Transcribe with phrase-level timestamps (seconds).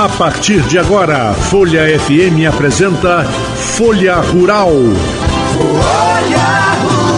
[0.00, 4.70] A partir de agora, Folha FM apresenta Folha Rural.
[5.52, 6.38] Folha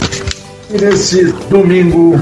[0.71, 2.19] e nesse domingo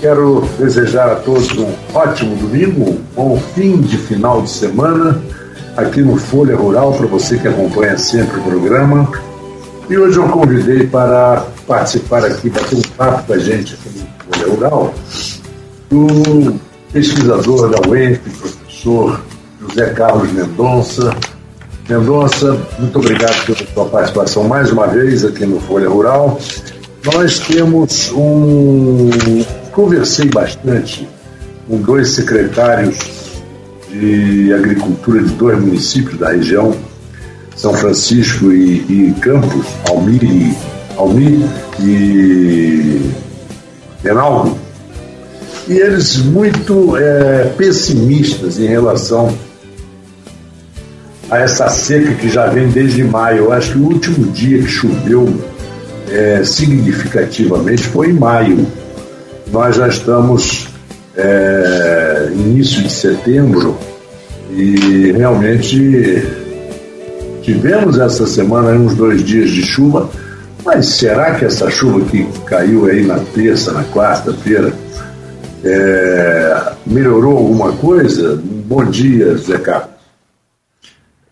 [0.00, 5.20] quero desejar a todos um ótimo domingo, um bom fim de final de semana
[5.76, 9.31] aqui no Folha Rural, para você que acompanha sempre o programa.
[9.90, 14.34] E hoje eu convidei para participar aqui, bater um papo com a gente aqui no
[14.36, 14.94] Folha Rural,
[15.90, 16.58] o
[16.92, 19.20] pesquisador da UENF, professor
[19.60, 21.14] José Carlos Mendonça.
[21.88, 26.38] Mendonça, muito obrigado pela sua participação mais uma vez aqui no Folha Rural.
[27.04, 29.10] Nós temos um.
[29.72, 31.08] Conversei bastante
[31.66, 32.98] com dois secretários
[33.90, 36.74] de agricultura de dois municípios da região,
[37.62, 40.52] São Francisco e, e Campos, Almir e,
[40.96, 41.38] Almir
[41.78, 43.12] e
[44.02, 44.58] Renaldo,
[45.68, 49.32] e eles muito é, pessimistas em relação
[51.30, 53.44] a essa seca que já vem desde maio.
[53.44, 55.32] Eu acho que o último dia que choveu
[56.10, 58.66] é, significativamente foi em maio.
[59.52, 60.66] Nós já estamos
[61.16, 63.78] é, início de setembro
[64.50, 66.41] e realmente
[67.42, 70.08] tivemos essa semana uns dois dias de chuva,
[70.64, 74.72] mas será que essa chuva que caiu aí na terça, na quarta-feira,
[75.64, 78.40] é, melhorou alguma coisa?
[78.42, 79.90] Bom dia, Zé Carlos.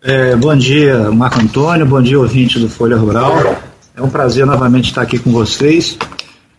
[0.03, 3.55] É, bom dia, Marco Antônio, bom dia, ouvinte do Folha Rural.
[3.95, 5.97] É um prazer novamente estar aqui com vocês.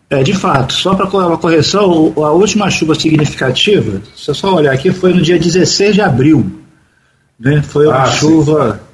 [0.08, 4.73] É, de fato, só para uma correção, a última chuva significativa, se eu só olhar
[4.73, 6.53] aqui, foi no dia 16 de abril.
[7.41, 7.62] Né?
[7.62, 8.92] Foi uma ah, chuva, sim.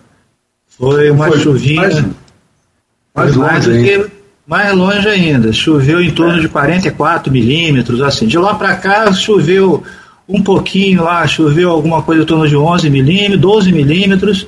[0.78, 1.80] Foi uma foi chuvinha.
[1.82, 1.94] Mais,
[3.14, 4.10] mais, mais longe que,
[4.46, 5.52] mais longe ainda.
[5.52, 6.40] Choveu em torno é.
[6.40, 8.26] de 44 milímetros, assim.
[8.26, 9.82] De lá para cá choveu
[10.28, 14.47] um pouquinho lá, choveu alguma coisa em torno de 11 milímetros, 12 milímetros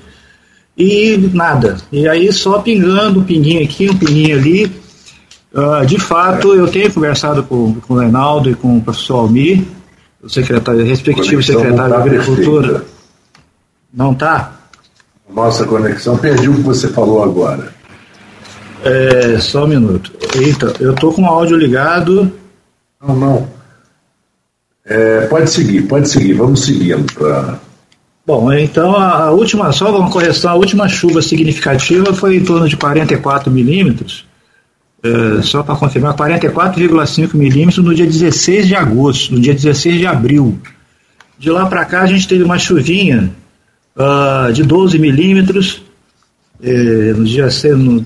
[0.76, 1.78] e nada.
[1.90, 4.80] E aí só pingando, um pinguinho aqui, um pinguinho ali
[5.52, 9.64] Uh, de fato, eu tenho conversado com, com o Reinaldo e com o professor Almir,
[10.22, 12.68] o secretário, respectivo secretário tá de Agricultura.
[12.68, 12.92] Perfeita.
[13.92, 14.59] Não está?
[15.32, 17.72] Nossa conexão, perdi o que você falou agora.
[18.84, 20.12] É, só um minuto.
[20.34, 22.32] Eita, eu estou com o áudio ligado.
[23.00, 23.48] Não, não.
[24.84, 27.58] É, pode seguir, pode seguir, vamos seguindo para.
[28.26, 32.76] Bom, então a, última, só uma correção, a última chuva significativa foi em torno de
[32.76, 34.24] 44 milímetros
[35.02, 40.06] é, só para confirmar, 44,5 milímetros no dia 16 de agosto, no dia 16 de
[40.06, 40.58] abril.
[41.38, 43.30] De lá para cá a gente teve uma chuvinha
[43.96, 45.82] uh, de 12 milímetros
[46.62, 48.04] é, no dia no,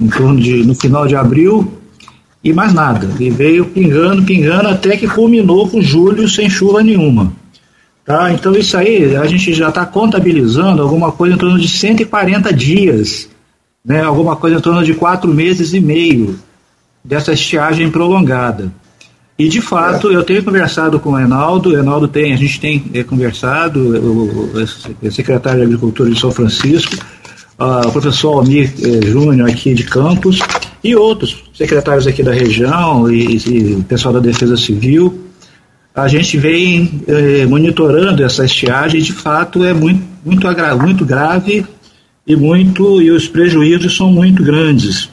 [0.00, 1.78] em torno de no final de abril
[2.42, 3.08] e mais nada.
[3.18, 7.32] E veio pingando, pingando até que culminou com julho sem chuva nenhuma.
[8.04, 8.32] Tá?
[8.32, 13.28] Então isso aí a gente já está contabilizando alguma coisa em torno de 140 dias
[13.84, 16.38] né, alguma coisa em torno de quatro meses e meio
[17.02, 18.70] dessa estiagem prolongada.
[19.40, 20.16] E de fato, é.
[20.16, 24.52] eu tenho conversado com o Enaldo, o Enaldo tem, a gente tem é, conversado, o,
[25.02, 26.94] o, secretário de Agricultura de São Francisco,
[27.58, 30.40] uh, o professor Almir eh, Júnior aqui de Campos,
[30.84, 35.18] e outros secretários aqui da região e, e pessoal da Defesa Civil.
[35.94, 40.46] A gente vem eh, monitorando essa estiagem de fato é muito, muito,
[40.82, 41.64] muito grave
[42.26, 45.08] e muito e os prejuízos são muito grandes,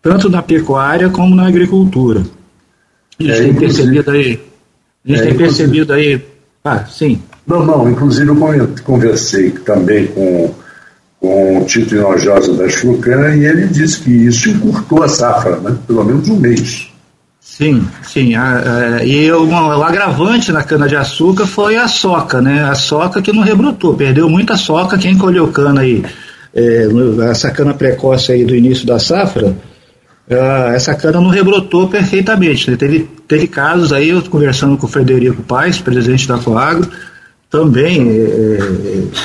[0.00, 2.37] tanto na pecuária como na agricultura.
[3.20, 4.40] A gente é, tem percebido aí.
[5.04, 6.20] A gente é, tem percebido aí.
[6.64, 7.20] Ah, sim.
[7.46, 10.54] Não, não, inclusive eu conversei também com,
[11.20, 15.76] com o Tito Inojosa da Chucana e ele disse que isso encurtou a safra, né?
[15.86, 16.88] pelo menos um mês.
[17.40, 18.34] Sim, sim.
[18.34, 22.62] A, a, e o, o agravante na cana-de-açúcar foi a soca, né?
[22.64, 24.98] A soca que não rebrotou, perdeu muita soca.
[24.98, 26.04] Quem colheu cana aí
[26.54, 26.88] é,
[27.30, 29.56] essa cana precoce aí do início da safra,
[30.30, 32.70] uh, essa cana não rebrotou perfeitamente.
[32.70, 32.76] Né?
[32.76, 36.88] Teve, teve casos aí, eu conversando com o Frederico Paes, presidente da Coagro,
[37.50, 38.58] também é,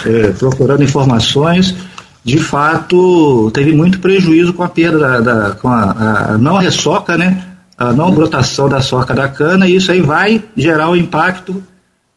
[0.06, 1.76] é, procurando informações,
[2.24, 7.18] de fato teve muito prejuízo com a perda da, da com a, a, não ressoca,
[7.18, 7.44] né?
[7.78, 11.62] A não brotação da soca da cana, e isso aí vai gerar um impacto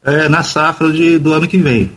[0.05, 1.91] é, na safra de, do ano que vem.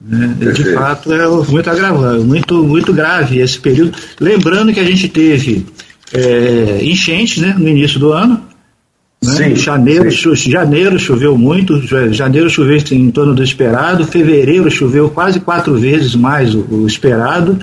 [0.00, 0.52] Né?
[0.52, 3.96] De fato, é muito agravante, muito, muito grave esse período.
[4.20, 5.64] Lembrando que a gente teve
[6.12, 8.42] é, enchentes né, no início do ano.
[9.22, 9.32] Né?
[9.32, 10.50] Sim, janeiro, sim.
[10.50, 11.82] janeiro choveu muito,
[12.12, 17.58] janeiro choveu em torno do esperado, fevereiro choveu quase quatro vezes mais o, o esperado.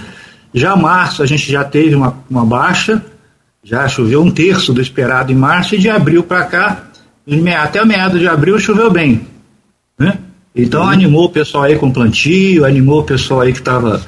[0.54, 3.02] Já março a gente já teve uma, uma baixa,
[3.64, 6.84] já choveu um terço do esperado em março e de abril para cá,
[7.62, 9.22] até o meado de abril choveu bem.
[9.98, 10.18] Né?
[10.56, 10.90] Então uhum.
[10.90, 14.02] animou o pessoal aí com plantio, animou o pessoal aí que estava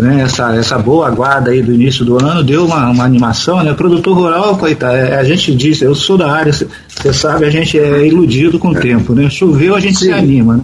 [0.00, 3.72] né, essa, essa boa guarda aí do início do ano deu uma, uma animação, né?
[3.74, 7.78] Produtor rural, coitado, é, a gente diz, eu sou da área, você sabe, a gente
[7.78, 8.80] é iludido com o é.
[8.80, 9.28] tempo, né?
[9.30, 10.06] Choveu, a gente Sim.
[10.06, 10.62] se anima, né?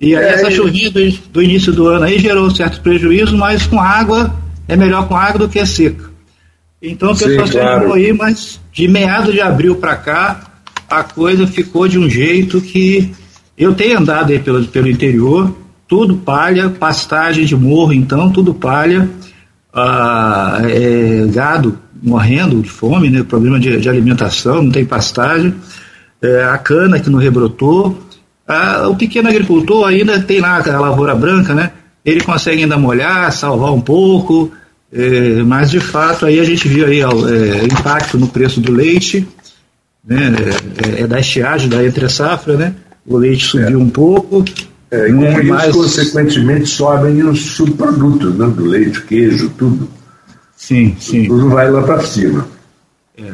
[0.00, 3.66] E aí é, essa chuvinha do, do, início do ano aí gerou certo prejuízo, mas
[3.66, 4.34] com água,
[4.66, 6.10] é melhor com água do que seca.
[6.82, 10.40] Então o pessoal se animou aí, mas de meados de abril para cá,
[10.90, 13.12] a coisa ficou de um jeito que
[13.56, 15.56] eu tenho andado aí pelo, pelo interior,
[15.92, 19.10] tudo palha, pastagem de morro, então, tudo palha,
[19.74, 25.54] ah, é, gado morrendo de fome, né, problema de, de alimentação, não tem pastagem,
[26.22, 28.02] é, a cana que não rebrotou,
[28.48, 31.72] ah, o pequeno agricultor ainda tem lá a lavoura branca, né,
[32.02, 34.50] ele consegue ainda molhar, salvar um pouco,
[34.90, 39.28] é, mas de fato aí a gente viu aí é, impacto no preço do leite,
[40.02, 40.32] né,
[40.96, 42.74] é, é da estiagem, da entre safra, né,
[43.06, 44.42] o leite subiu um pouco,
[44.92, 45.74] é, e com isso, mais...
[45.74, 49.88] consequentemente, sobem os subprodutos né, do leite, queijo, tudo.
[50.54, 51.26] Sim, sim.
[51.26, 52.46] Tudo vai lá para cima.
[53.16, 53.32] É.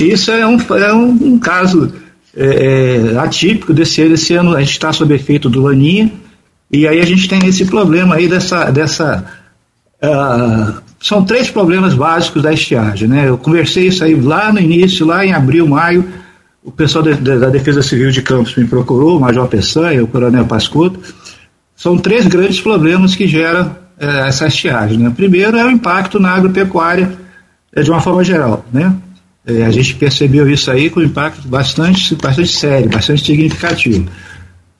[0.00, 1.92] Isso é um, é um, um caso
[2.36, 4.14] é, é atípico desse ano.
[4.14, 6.12] Esse ano a gente está sob efeito do Laninha,
[6.72, 8.68] e aí a gente tem esse problema aí dessa.
[8.72, 9.24] dessa
[10.02, 13.06] uh, são três problemas básicos da estiagem.
[13.06, 13.28] Né?
[13.28, 16.04] Eu conversei isso aí lá no início, lá em abril, maio
[16.66, 20.08] o pessoal de, de, da Defesa Civil de Campos me procurou, o Major Peçanha, o
[20.08, 21.00] Coronel Pascuto.
[21.76, 24.98] São três grandes problemas que geram é, essa estiagem.
[24.98, 25.12] Né?
[25.14, 27.12] Primeiro é o impacto na agropecuária
[27.72, 28.66] é, de uma forma geral.
[28.72, 28.92] Né?
[29.46, 34.08] É, a gente percebeu isso aí com impacto bastante, bastante sério, bastante significativo.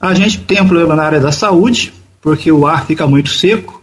[0.00, 3.80] A gente tem um problema na área da saúde, porque o ar fica muito seco,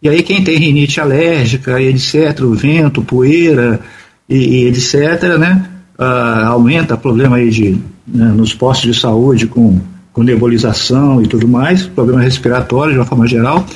[0.00, 3.80] e aí quem tem rinite alérgica, etc., o vento, poeira
[4.28, 5.79] e, e etc., né?
[6.00, 9.78] Uh, aumenta problema aí de, né, nos postos de saúde com,
[10.12, 13.66] com nebulização e tudo mais, problema respiratório de uma forma geral,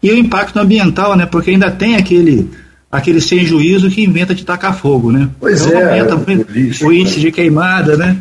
[0.00, 2.48] e o impacto ambiental, né, porque ainda tem aquele
[2.90, 5.30] aquele sem juízo que inventa de tacar fogo, né?
[5.40, 7.22] Pois então, é, aumenta o, lixo, o índice né?
[7.22, 8.18] de queimada, né?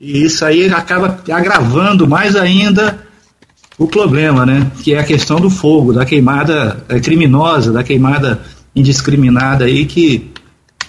[0.00, 2.98] E isso aí acaba agravando mais ainda
[3.78, 4.68] o problema, né?
[4.82, 8.40] Que é a questão do fogo, da queimada é, criminosa, da queimada
[8.74, 10.33] indiscriminada aí que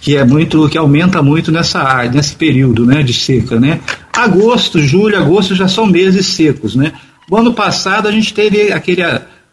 [0.01, 3.79] que é muito que aumenta muito nessa área, nesse período, né, de seca, né?
[4.13, 6.93] Agosto, julho, agosto já são meses secos, né?
[7.29, 9.01] O ano passado a gente teve aquele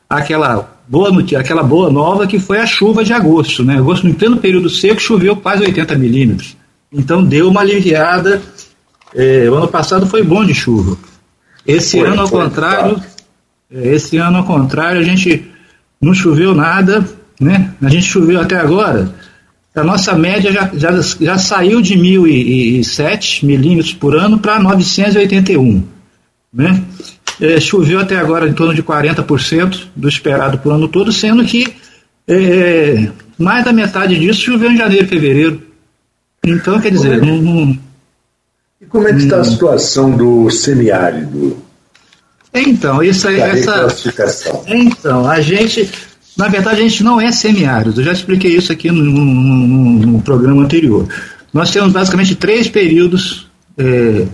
[0.09, 3.77] aquela boa aquela boa nova que foi a chuva de agosto, né?
[3.79, 6.57] Agosto no pleno período seco choveu quase 80 milímetros,
[6.93, 8.43] então deu uma aliviada.
[9.15, 10.97] É, o ano passado foi bom de chuva.
[11.67, 13.03] Esse foi, ano ao contrário,
[13.71, 15.47] é, esse ano ao contrário a gente
[16.01, 17.07] não choveu nada,
[17.41, 17.73] né?
[17.81, 19.22] A gente choveu até agora
[19.75, 25.83] a nossa média já, já, já saiu de 1.007 milímetros por ano para 981.
[26.53, 26.83] Né?
[27.41, 31.67] É, choveu até agora em torno de 40% do esperado por ano todo, sendo que
[32.29, 33.09] é,
[33.39, 35.63] mais da metade disso choveu em janeiro e fevereiro.
[36.45, 37.79] Então, quer dizer, como é, não,
[38.81, 41.57] E como é que está a situação do semiárido?
[42.53, 43.87] Então, isso aí, essa.
[44.67, 45.91] Então, a gente
[46.37, 48.01] na verdade, a gente não é semiárido.
[48.01, 51.07] Eu já expliquei isso aqui no, no, no programa anterior.
[51.53, 54.27] Nós temos basicamente três períodos, é,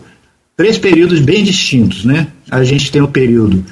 [0.57, 2.29] três períodos bem distintos, né?
[2.49, 3.65] A gente tem o período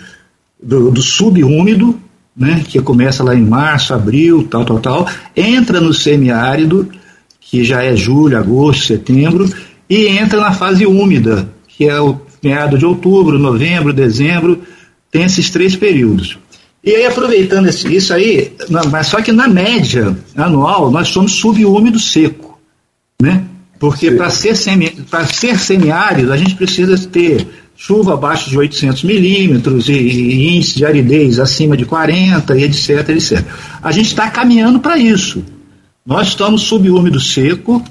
[0.61, 2.01] do, do subúmido,
[2.37, 2.65] né?
[2.67, 5.09] Que começa lá em março, abril, tal, tal, tal.
[5.37, 6.89] Entra no semiárido,
[7.41, 9.49] que já é julho, agosto, setembro,
[9.89, 14.63] e entra na fase úmida, que é o meado de outubro, novembro, dezembro.
[15.13, 16.37] Tem esses três períodos.
[16.87, 18.53] E aí, aproveitando esse, isso aí,
[18.93, 22.57] mas só que na média anual nós somos subúmido seco,
[23.21, 23.43] né?
[23.81, 24.97] Porque para ser, semi,
[25.33, 27.45] ser semiárido a gente precisa ter
[27.77, 33.09] chuva abaixo de 800 milímetros e, e índice de aridez acima de 40 e etc,
[33.09, 33.45] etc.
[33.83, 35.45] A gente está caminhando para isso.
[36.07, 37.85] Nós estamos subúmido seco,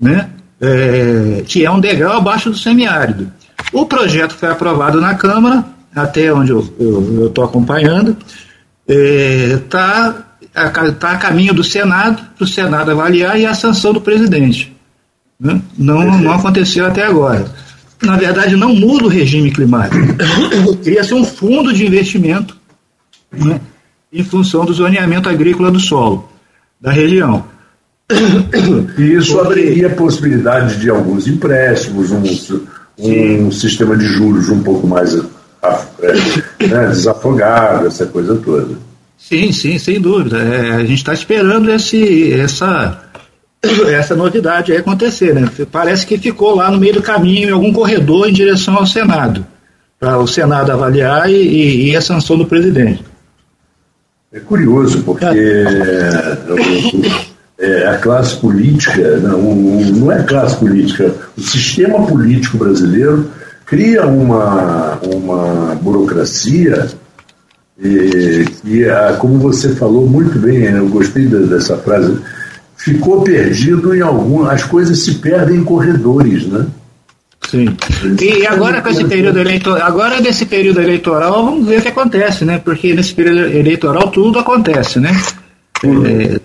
[0.00, 0.30] né?
[0.60, 3.30] É, que é um degrau abaixo do semiárido.
[3.72, 5.64] O projeto foi aprovado na Câmara,
[5.96, 8.16] até onde eu estou acompanhando,
[8.86, 10.24] está
[10.54, 14.76] é, tá a caminho do Senado, para o Senado avaliar e a sanção do presidente.
[15.40, 15.60] Né?
[15.76, 17.46] Não, não aconteceu até agora.
[18.02, 19.96] Na verdade, não muda o regime climático.
[20.84, 22.56] Cria-se um fundo de investimento
[23.32, 23.58] né,
[24.12, 26.28] em função do zoneamento agrícola do solo
[26.78, 27.44] da região.
[28.98, 32.22] E isso abriria a possibilidade de alguns empréstimos, um,
[32.98, 35.14] um sistema de juros um pouco mais
[35.62, 38.76] né, desafogado, essa coisa toda.
[39.18, 40.38] Sim, sim, sem dúvida.
[40.38, 43.02] É, a gente está esperando esse, essa,
[43.88, 45.50] essa novidade acontecer, né?
[45.72, 49.44] Parece que ficou lá no meio do caminho, em algum corredor em direção ao Senado,
[49.98, 53.02] para o Senado avaliar e, e, e, a sanção do presidente.
[54.32, 56.36] É curioso, porque é,
[57.58, 63.30] é, a classe política, não, não é classe política, o sistema político brasileiro
[63.66, 66.88] cria uma, uma burocracia
[67.78, 68.86] e, e
[69.18, 72.18] como você falou muito bem, eu gostei dessa frase,
[72.76, 74.46] ficou perdido em algum.
[74.46, 76.66] As coisas se perdem em corredores, né?
[77.50, 77.76] Sim.
[78.20, 82.44] E agora com esse período eleitoral, agora nesse período eleitoral, vamos ver o que acontece,
[82.44, 82.58] né?
[82.58, 85.10] Porque nesse período eleitoral tudo acontece, né?
[85.84, 86.06] Uhum.
[86.06, 86.40] É,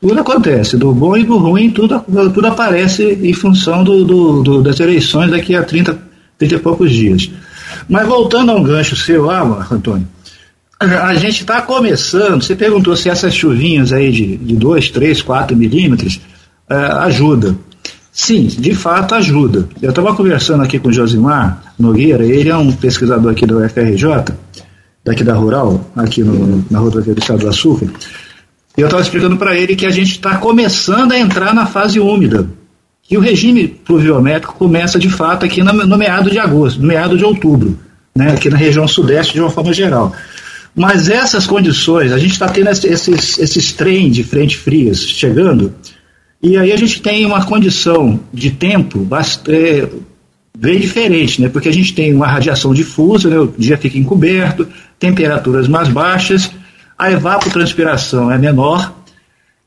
[0.00, 4.62] tudo acontece, do bom e do ruim, tudo, tudo aparece em função do, do, do,
[4.62, 6.09] das eleições daqui a 30,
[6.40, 7.30] 30 e poucos dias.
[7.88, 10.08] Mas voltando a um gancho seu lá, Antônio,
[10.80, 16.18] a gente está começando, você perguntou se essas chuvinhas aí de 2, 3, 4 milímetros
[16.70, 17.54] uh, ajuda.
[18.10, 19.68] Sim, de fato ajuda.
[19.80, 24.34] Eu estava conversando aqui com o Josimar Nogueira, ele é um pesquisador aqui do UFRJ,
[25.04, 27.88] daqui da Rural, aqui no, na rodovia do Estado do Açúcar,
[28.76, 32.00] e eu estava explicando para ele que a gente está começando a entrar na fase
[32.00, 32.48] úmida.
[33.10, 37.24] E o regime pluviométrico começa de fato aqui no, meado de agosto, no meado de
[37.24, 37.76] outubro,
[38.14, 40.14] né, aqui na região sudeste de uma forma geral.
[40.76, 45.74] Mas essas condições, a gente está tendo esses, esses trem de frente frias chegando,
[46.40, 49.88] e aí a gente tem uma condição de tempo bastante, é,
[50.56, 51.48] bem diferente, né?
[51.48, 53.38] porque a gente tem uma radiação difusa, né?
[53.40, 54.68] o dia fica encoberto,
[55.00, 56.50] temperaturas mais baixas,
[56.96, 58.99] a evapotranspiração é menor,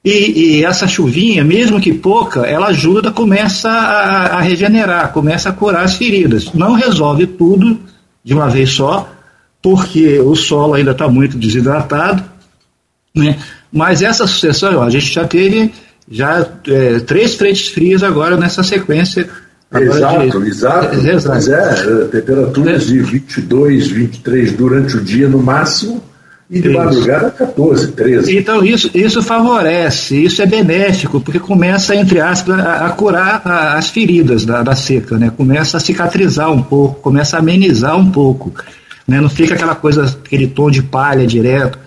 [0.04, 5.54] e, e, essa chuvinha, mesmo que pouca, ela ajuda, começa a, a regenerar, começa a
[5.54, 6.52] curar as feridas.
[6.54, 7.80] Não resolve tudo
[8.24, 9.10] de uma vez só,
[9.62, 12.24] porque o solo ainda está muito desidratado,
[13.16, 13.38] né?
[13.72, 15.72] mas essa sucessão, ó, a gente já teve
[16.10, 19.30] já é, três frentes frias agora nessa sequência.
[19.74, 20.50] Exato, de...
[20.50, 20.96] exato.
[20.96, 21.30] É, exato.
[21.30, 22.86] Mas é, temperaturas é.
[22.86, 26.04] de 22, 23 durante o dia no máximo,
[26.50, 26.78] e de isso.
[26.78, 28.38] madrugada 14, 13.
[28.38, 33.78] Então isso, isso favorece, isso é benéfico, porque começa, entre aspas, a, a curar a,
[33.78, 35.32] as feridas da, da seca, né?
[35.36, 38.54] começa a cicatrizar um pouco, começa a amenizar um pouco
[39.08, 39.20] né?
[39.20, 41.78] não fica aquela coisa, aquele tom de palha direto.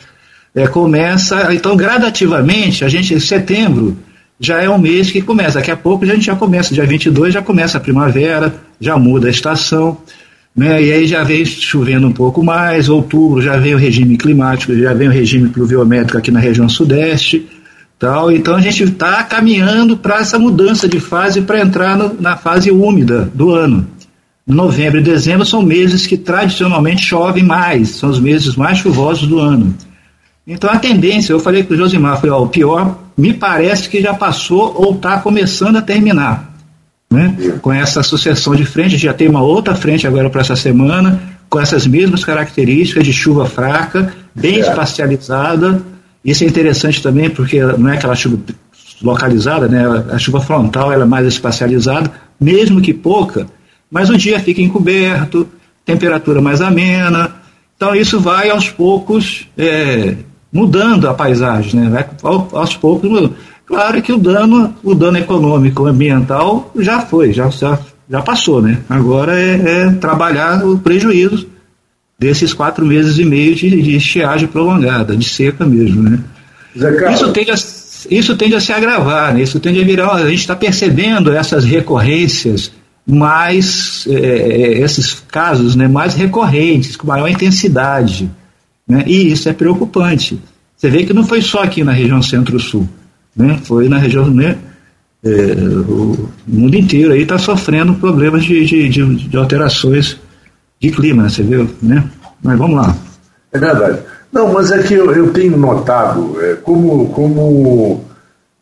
[0.55, 3.97] É, começa, então gradativamente, a gente, setembro
[4.41, 7.35] já é um mês que começa, daqui a pouco a gente já começa, dia 22
[7.35, 9.99] já começa a primavera, já muda a estação,
[10.57, 10.83] né?
[10.83, 14.95] e aí já vem chovendo um pouco mais, outubro já vem o regime climático, já
[14.95, 17.47] vem o regime pluviométrico aqui na região sudeste,
[17.99, 22.37] tal, então a gente está caminhando para essa mudança de fase para entrar no, na
[22.37, 23.87] fase úmida do ano
[24.47, 29.41] novembro e dezembro são meses que tradicionalmente chovem mais, são os meses mais chuvosos do
[29.41, 29.75] ano.
[30.47, 34.15] Então a tendência, eu falei com o Josimar, ó, o pior me parece que já
[34.15, 36.56] passou ou está começando a terminar.
[37.11, 37.59] Né?
[37.63, 41.61] Com essa sucessão de frente, já tem uma outra frente agora para essa semana, com
[41.61, 45.81] essas mesmas características de chuva fraca, bem espacializada.
[46.25, 48.39] Isso é interessante também, porque não é aquela chuva
[49.03, 49.85] localizada, né?
[50.11, 52.11] a chuva frontal ela é mais espacializada,
[52.41, 53.47] mesmo que pouca,
[53.91, 55.47] mas o dia fica encoberto,
[55.85, 57.35] temperatura mais amena.
[57.77, 60.17] Então isso vai aos poucos é,
[60.53, 61.91] mudando a paisagem, né?
[61.91, 62.07] vai
[62.53, 63.35] aos poucos mudando.
[63.67, 68.79] Claro que o dano, o dano econômico, ambiental já foi, já, já, já passou, né?
[68.89, 71.49] Agora é, é trabalhar o prejuízo
[72.19, 76.21] desses quatro meses e meio de, de estiagem prolongada, de seca mesmo, né?
[77.13, 77.55] Isso tende, a,
[78.11, 79.43] isso tende a se agravar, né?
[79.43, 80.13] isso tende a virar.
[80.13, 82.71] A gente está percebendo essas recorrências
[83.07, 88.31] mais é, é, esses casos né, mais recorrentes, com maior intensidade.
[88.87, 90.39] Né, e isso é preocupante.
[90.77, 92.87] Você vê que não foi só aqui na região centro-sul,
[93.37, 94.29] né, foi na região.
[94.31, 94.57] Né,
[95.25, 95.29] é,
[95.89, 100.19] o mundo inteiro aí está sofrendo problemas de, de, de, de, alterações
[100.81, 101.69] de clima, né, você viu?
[101.83, 102.05] Né?
[102.43, 102.97] Mas vamos lá.
[103.53, 103.99] É verdade.
[104.33, 108.05] Não, mas é que eu, eu tenho notado, é, como, como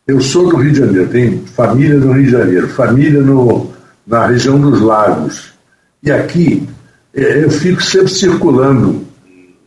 [0.07, 3.71] eu sou do Rio de Janeiro, tenho família no Rio de Janeiro, família no,
[4.07, 5.53] na região dos lagos.
[6.01, 6.67] E aqui
[7.13, 9.03] é, eu fico sempre circulando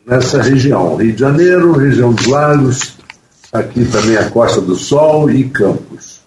[0.06, 2.97] nessa região, Rio de Janeiro, região dos lagos,
[3.52, 6.18] aqui também a Costa do Sol e Campos.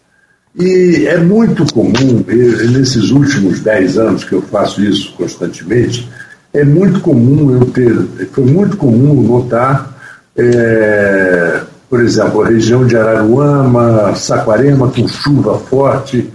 [0.59, 6.09] E é muito comum, nesses últimos dez anos que eu faço isso constantemente,
[6.53, 7.95] é muito comum eu ter,
[8.31, 9.97] foi muito comum notar,
[10.35, 16.29] é, por exemplo, a região de Araruama, Saquarema com chuva forte,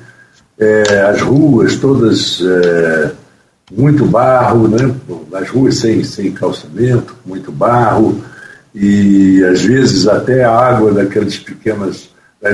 [0.59, 3.12] é, as ruas todas é,
[3.71, 4.95] muito barro, né?
[5.35, 8.23] as ruas sem, sem calçamento, muito barro,
[8.76, 12.11] e às vezes até a água daquelas pequenas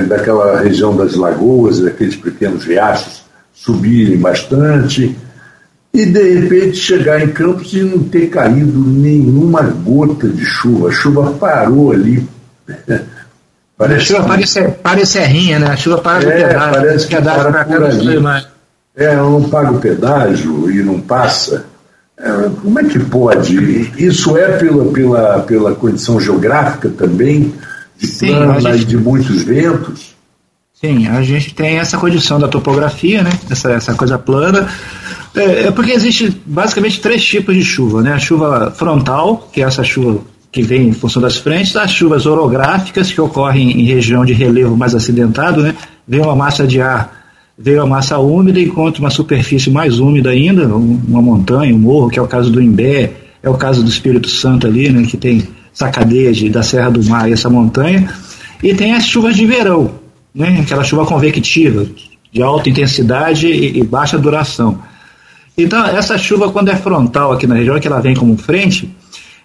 [0.07, 5.15] daquela região das lagoas, daqueles pequenos riachos subirem bastante,
[5.93, 10.89] e de repente chegar em Campos e não ter caído nenhuma gota de chuva.
[10.89, 12.27] A chuva parou ali.
[13.77, 15.67] Parece a chuva parece, parece serrinha, né?
[15.67, 16.73] A chuva para é, pedágio.
[16.73, 18.47] Parece que para por ali.
[18.95, 21.65] É, eu não pago pedágio e não passa.
[22.23, 23.91] É, como é que pode?
[23.97, 27.53] Isso é pela, pela, pela condição geográfica também,
[27.97, 28.81] de Sim, plana gente...
[28.81, 30.13] e de muitos ventos?
[30.73, 33.31] Sim, a gente tem essa condição da topografia, né?
[33.49, 34.69] Essa, essa coisa plana.
[35.35, 38.13] É, é, porque existe basicamente três tipos de chuva, né?
[38.13, 42.25] A chuva frontal, que é essa chuva que vem em função das frentes, as chuvas
[42.25, 45.75] orográficas, que ocorrem em região de relevo mais acidentado, né?
[46.07, 47.22] Vem uma massa de ar
[47.57, 52.09] veio a massa úmida e encontra uma superfície mais úmida ainda, uma montanha, um morro,
[52.09, 55.17] que é o caso do Imbé, é o caso do Espírito Santo ali, né, que
[55.17, 58.09] tem essa cadeia de, da Serra do Mar e essa montanha,
[58.61, 59.91] e tem as chuvas de verão,
[60.33, 61.85] né, aquela chuva convectiva,
[62.31, 64.79] de alta intensidade e, e baixa duração.
[65.55, 68.89] Então, essa chuva, quando é frontal aqui na região, que ela vem como frente,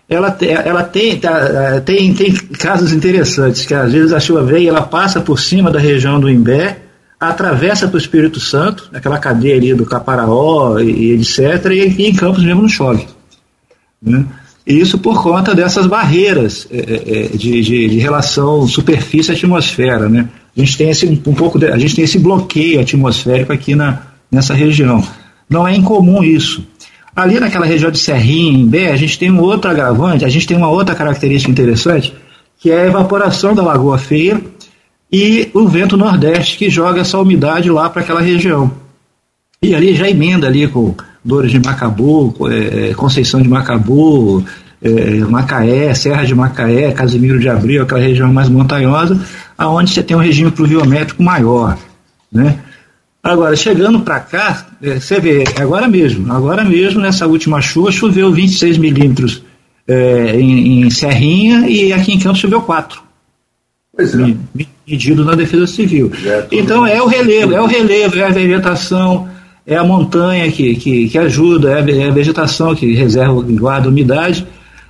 [0.09, 4.69] ela, ela tem, tá, tem, tem casos interessantes, que às vezes a chuva vem e
[4.69, 6.79] ela passa por cima da região do Imbé,
[7.19, 12.07] atravessa para o Espírito Santo, aquela cadeia ali do Caparaó e, e etc., e, e,
[12.07, 13.07] em Campos mesmo não chove.
[14.01, 14.25] Né?
[14.67, 20.09] Isso por conta dessas barreiras é, é, é, de, de, de, relação superfície-atmosfera.
[20.09, 20.29] Né?
[20.57, 24.03] A gente tem esse um pouco de, a gente tem esse bloqueio atmosférico aqui na,
[24.31, 25.03] nessa região.
[25.49, 26.63] Não é incomum isso.
[27.17, 30.47] Ali naquela região de Serrinha, em Bé, a gente tem um outro agravante, a gente
[30.47, 32.15] tem uma outra característica interessante,
[32.61, 34.41] que é a evaporação da Lagoa Feia,
[35.11, 38.71] e o vento nordeste que joga essa umidade lá para aquela região.
[39.63, 44.45] E ali já emenda ali com Dores de Macabu, é, é, Conceição de Macabu,
[44.81, 49.21] é, Macaé, Serra de Macaé, Casimiro de Abril, aquela região mais montanhosa,
[49.57, 51.77] aonde você tem um regime pluviométrico maior,
[52.31, 52.59] né?
[53.21, 58.33] Agora, chegando para cá, é, você vê, agora mesmo, agora mesmo, nessa última chuva, choveu
[58.33, 59.43] 26 milímetros
[59.89, 63.08] é, em, em Serrinha e aqui em Campos choveu 4.
[63.99, 66.11] É pedido na Defesa Civil.
[66.53, 69.29] Então é o relevo, é o relevo, é a vegetação,
[69.67, 73.89] é a montanha que, que, que ajuda, é, é a vegetação que reserva e guarda
[73.89, 74.47] umidade.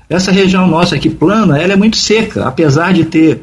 [0.09, 3.41] Essa região nossa aqui plana, ela é muito seca, apesar de ter,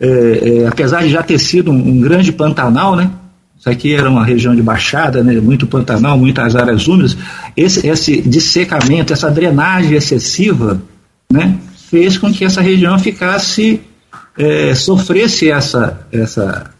[0.00, 3.10] é, é, apesar de já ter sido um, um, grande pantanal, né?
[3.58, 5.40] Isso aqui era uma região de baixada, né?
[5.40, 7.16] muito pantanal, muitas áreas úmidas.
[7.56, 10.80] Esse, esse dessecamento, essa drenagem excessiva,
[11.30, 11.56] né?
[11.90, 13.80] fez com que essa região ficasse
[14.38, 16.70] é, sofresse essa, essa,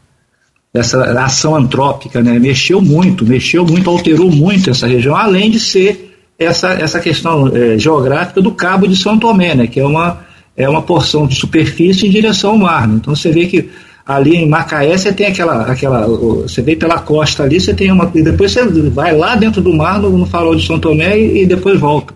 [0.72, 2.38] essa ação antrópica, né?
[2.38, 7.76] mexeu muito, mexeu muito, alterou muito essa região, além de ser essa, essa questão é,
[7.76, 9.66] geográfica do Cabo de São Tomé, né?
[9.66, 10.20] que é uma,
[10.56, 12.86] é uma porção de superfície em direção ao mar.
[12.86, 12.98] Né?
[13.00, 13.68] Então você vê que
[14.06, 18.08] ali em Macaé você tem aquela, aquela você vem pela costa ali, você tem uma,
[18.14, 21.42] e depois você vai lá dentro do mar no, no farol de São Tomé e,
[21.42, 22.14] e depois volta.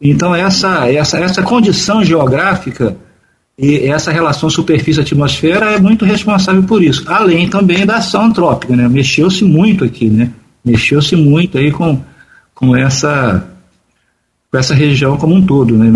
[0.00, 2.96] Então essa, essa, essa condição geográfica
[3.60, 8.88] e essa relação superfície-atmosfera é muito responsável por isso, além também da ação antrópica, né?
[8.88, 10.30] Mexeu-se muito aqui, né?
[10.64, 12.00] Mexeu-se muito aí com,
[12.54, 13.46] com essa
[14.50, 15.92] com essa região como um todo, né?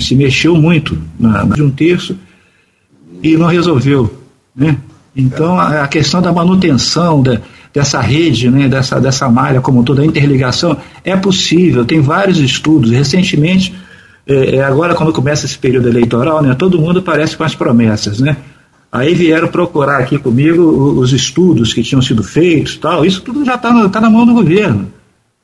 [0.00, 2.18] Se mexeu muito na, de um terço
[3.22, 4.12] e não resolveu,
[4.54, 4.76] né?
[5.14, 7.40] Então a, a questão da manutenção da,
[7.72, 8.66] dessa rede, né?
[8.66, 11.84] Dessa dessa malha como toda a interligação é possível.
[11.84, 12.90] Tem vários estudos.
[12.90, 13.72] Recentemente
[14.28, 18.20] é, é, agora quando começa esse período eleitoral, né, todo mundo parece com as promessas,
[18.20, 18.36] né?
[18.90, 23.04] Aí vieram procurar aqui comigo os estudos que tinham sido feitos, tal.
[23.04, 24.86] Isso tudo já está tá na mão do governo,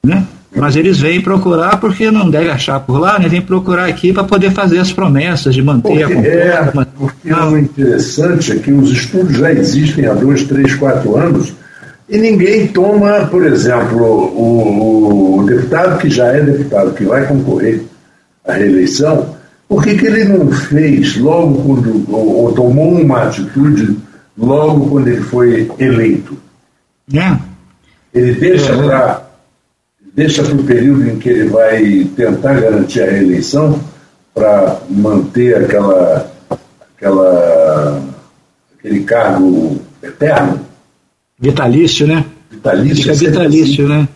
[0.02, 0.26] né?
[0.56, 3.28] Mas eles vêm procurar porque não deve achar por lá, né?
[3.28, 6.26] Vêm procurar aqui para poder fazer as promessas de manter porque a.
[6.26, 11.52] É, porque o interessante é que os estudos já existem há dois, três, quatro anos
[12.08, 17.82] e ninguém toma, por exemplo, o, o deputado que já é deputado, que vai concorrer,
[18.46, 19.36] a reeleição,
[19.68, 23.96] por que, que ele não fez logo quando, ou, ou tomou uma atitude
[24.36, 26.36] logo quando ele foi eleito?
[27.12, 27.36] É.
[28.12, 28.82] Ele deixa é.
[28.82, 29.24] para
[30.14, 33.80] deixa para o período em que ele vai tentar garantir a reeleição
[34.32, 36.32] para manter aquela,
[36.96, 38.02] aquela,
[38.78, 40.60] aquele cargo eterno?
[41.38, 42.24] Vitalício, né?
[42.50, 42.96] Vitalício.
[42.96, 43.92] Fica vitalício, assim.
[43.92, 44.08] né?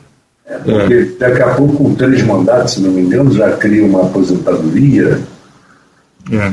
[0.48, 1.04] É, porque é.
[1.18, 5.20] daqui a pouco, com três mandatos, se não me engano, já cria uma aposentadoria.
[6.32, 6.52] É.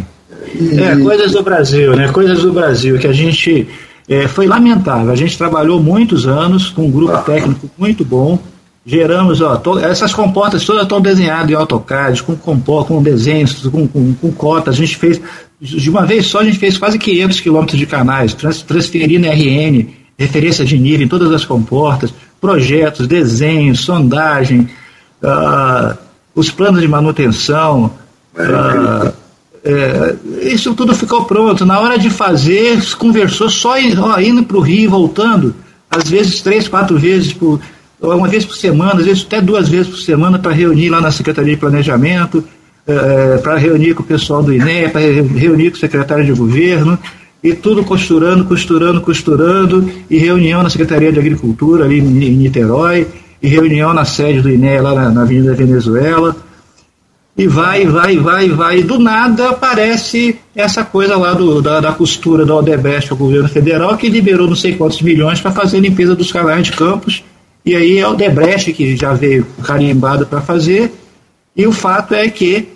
[0.53, 0.79] E...
[0.81, 2.09] é, coisas do Brasil, né?
[2.09, 3.67] Coisas do Brasil que a gente.
[4.07, 5.11] É, foi lamentável.
[5.11, 7.21] A gente trabalhou muitos anos com um grupo ah.
[7.21, 8.37] técnico muito bom,
[8.85, 13.87] geramos, ó, to, essas comportas todas estão desenhadas em AutoCAD, com, compor, com desenhos, com,
[13.87, 14.75] com, com, cotas.
[14.75, 15.19] A gente fez,
[15.59, 19.87] de uma vez só, a gente fez quase 500 quilômetros de canais, trans, transferindo RN,
[20.19, 24.69] referência de nível em todas as comportas, projetos, desenhos, sondagem,
[25.23, 25.97] uh,
[26.33, 27.91] os planos de manutenção.
[28.33, 29.13] Uh,
[29.63, 31.65] é, isso tudo ficou pronto.
[31.65, 35.55] Na hora de fazer, conversou só ó, indo para o Rio e voltando,
[35.89, 37.59] às vezes três, quatro vezes por
[37.99, 41.11] uma vez por semana, às vezes até duas vezes por semana, para reunir lá na
[41.11, 42.43] Secretaria de Planejamento,
[42.85, 46.99] é, para reunir com o pessoal do INE, para reunir com o secretário de governo,
[47.45, 53.07] e tudo costurando, costurando, costurando, e reunião na Secretaria de Agricultura, ali em Niterói,
[53.39, 56.35] e reunião na sede do INE, lá na, na Avenida Venezuela,
[57.37, 58.81] e vai, vai, vai, vai.
[58.81, 63.95] Do nada aparece essa coisa lá do, da, da costura da Odebrecht ao governo federal,
[63.95, 67.23] que liberou não sei quantos milhões para fazer a limpeza dos canais de campos.
[67.63, 70.91] E aí é o Debrecht que já veio carimbado para fazer,
[71.55, 72.69] e o fato é que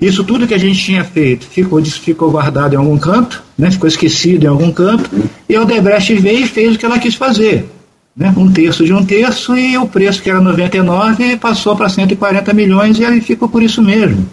[0.00, 3.88] isso tudo que a gente tinha feito ficou, ficou guardado em algum canto, né, ficou
[3.88, 5.10] esquecido em algum canto,
[5.48, 7.66] e o Debrecht veio e fez o que ela quis fazer.
[8.16, 12.52] Né, um terço de um terço, e o preço que era 99 passou para 140
[12.52, 14.24] milhões, e aí ficou por isso mesmo.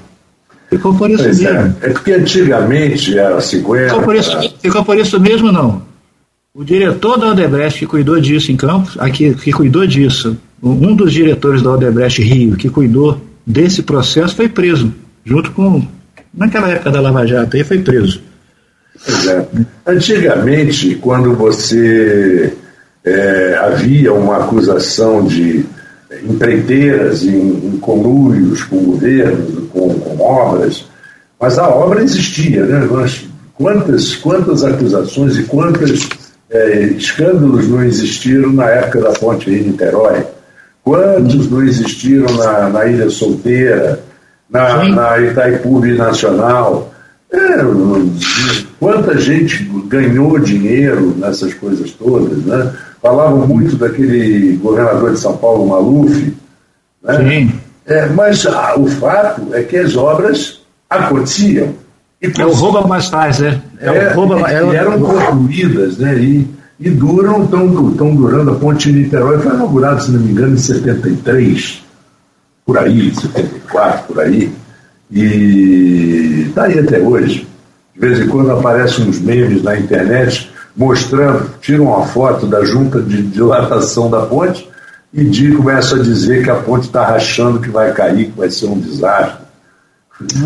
[0.69, 1.53] Ficou por isso pois é.
[1.53, 1.75] mesmo.
[1.81, 3.89] É, é porque antigamente era 50.
[3.89, 5.81] Ficou por isso, ficou por isso mesmo, não.
[6.53, 11.11] O diretor da Odebrecht que cuidou disso em Campos, aqui, que cuidou disso, um dos
[11.11, 14.93] diretores da Odebrecht Rio que cuidou desse processo foi preso,
[15.25, 15.85] junto com.
[16.33, 18.21] Naquela época da Lava Jato, aí foi preso.
[19.27, 19.45] É.
[19.85, 22.53] Antigamente, quando você
[23.03, 25.65] é, havia uma acusação de
[26.23, 30.85] empreiteiras em, em conluios com governos, com, com, obras,
[31.39, 32.87] mas a obra existia, né?
[33.53, 36.07] Quantas, quantas acusações e quantas
[36.49, 40.25] é, escândalos não existiram na época da ponte Rio-Niterói?
[40.83, 43.99] Quantos não existiram na, na Ilha Solteira,
[44.49, 46.91] na, na Itaipu Nacional?
[47.31, 47.57] É,
[48.79, 52.71] quanta gente ganhou dinheiro nessas coisas todas, né?
[53.01, 56.33] Falavam muito daquele governador de São Paulo, Maluf,
[57.03, 57.17] né?
[57.17, 57.53] Sim.
[57.85, 61.73] É, mas ah, o fato é que as obras aconteciam.
[62.21, 63.61] E é o rouba mais faz, né?
[63.79, 66.17] É, é rouba, é, e eram concluídas, né?
[66.17, 66.47] E,
[66.79, 68.51] e duram, estão durando.
[68.51, 71.84] A ponte de Niterói foi inaugurada, se não me engano, em 73,
[72.65, 74.51] por aí, 74, por aí.
[75.11, 77.47] E está aí até hoje.
[77.93, 83.01] De vez em quando aparecem uns memes na internet mostrando, tiram uma foto da junta
[83.01, 84.67] de dilatação da ponte
[85.13, 88.49] e de, começam a dizer que a ponte está rachando, que vai cair, que vai
[88.49, 89.45] ser um desastre.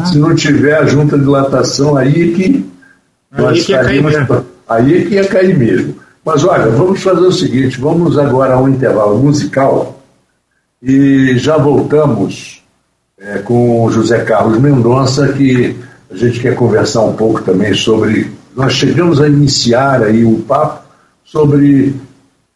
[0.05, 2.69] Se não tiver a junta de dilatação, aí é que
[3.32, 3.73] aí nós que.
[4.67, 5.95] Aí é que ia cair mesmo.
[6.23, 9.98] Mas olha, vamos fazer o seguinte: vamos agora a um intervalo musical
[10.82, 12.63] e já voltamos
[13.20, 15.76] é, com o José Carlos Mendonça, que
[16.10, 18.32] a gente quer conversar um pouco também sobre.
[18.56, 20.84] Nós chegamos a iniciar aí o um papo
[21.24, 21.96] sobre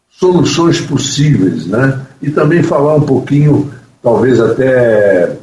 [0.09, 1.99] soluções possíveis, né?
[2.21, 5.35] E também falar um pouquinho, talvez até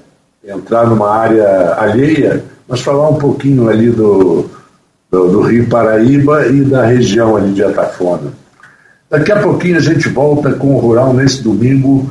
[0.45, 4.47] entrar numa área alheia, mas falar um pouquinho ali do,
[5.11, 8.33] do, do, Rio Paraíba e da região ali de Atafona.
[9.09, 12.11] Daqui a pouquinho a gente volta com o Rural nesse domingo,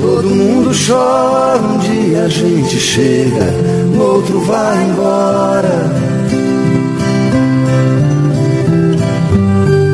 [0.00, 3.46] todo mundo chora um dia, a gente chega,
[3.94, 5.90] o outro vai embora.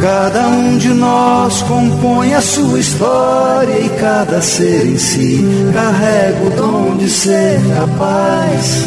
[0.01, 6.51] Cada um de nós compõe a sua história e cada ser em si carrega o
[6.51, 8.85] dom de ser capaz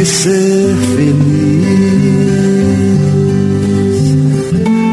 [0.00, 2.41] e ser feliz.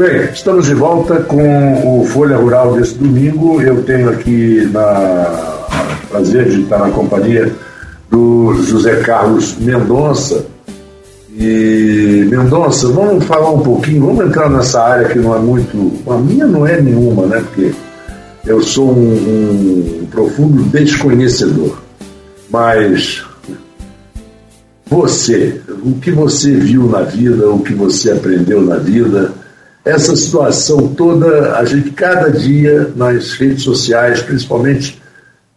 [0.00, 3.60] Bem, estamos de volta com o Folha Rural desse domingo.
[3.60, 5.66] Eu tenho aqui na
[6.08, 7.52] prazer de estar na companhia
[8.08, 10.46] do José Carlos Mendonça.
[11.36, 15.92] E Mendonça, vamos falar um pouquinho, vamos entrar nessa área que não é muito.
[16.10, 17.44] A minha não é nenhuma, né?
[17.46, 17.70] Porque
[18.46, 21.78] eu sou um, um profundo desconhecedor.
[22.48, 23.22] Mas
[24.86, 29.38] você, o que você viu na vida, o que você aprendeu na vida,
[29.84, 35.00] essa situação toda, a gente cada dia nas redes sociais, principalmente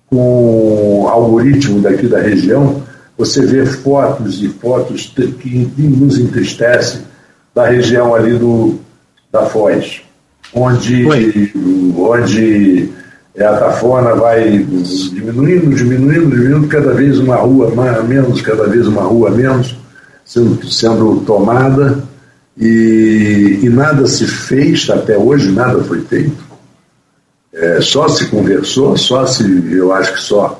[0.07, 2.81] com o algoritmo daqui da região,
[3.17, 7.01] você vê fotos e fotos que nos entristecem
[7.53, 8.79] da região ali do,
[9.31, 10.01] da Foz,
[10.53, 11.05] onde,
[11.97, 12.89] onde
[13.37, 17.71] a tafona vai diminuindo, diminuindo, diminuindo, cada vez uma rua
[18.03, 19.75] menos, cada vez uma rua menos,
[20.25, 22.03] sendo, sendo tomada
[22.57, 26.43] e, e nada se fez, até hoje nada foi feito.
[27.53, 30.59] É, só se conversou, só se, eu acho que só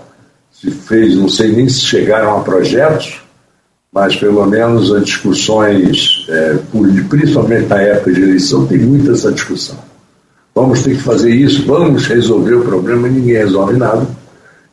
[0.52, 3.22] se fez, não sei nem se chegaram a projetos,
[3.92, 6.58] mas pelo menos as discussões, é,
[7.10, 9.78] principalmente na época de eleição, tem muita essa discussão.
[10.56, 14.08] Vamos ter que fazer isso, vamos resolver o problema, ninguém resolve nada,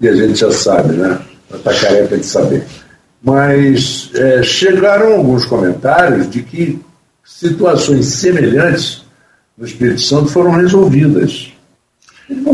[0.00, 1.18] e a gente já sabe, né?
[1.52, 2.64] Está careca de saber.
[3.22, 6.80] Mas é, chegaram alguns comentários de que
[7.38, 9.02] situações semelhantes
[9.56, 11.52] no Espírito Santo foram resolvidas.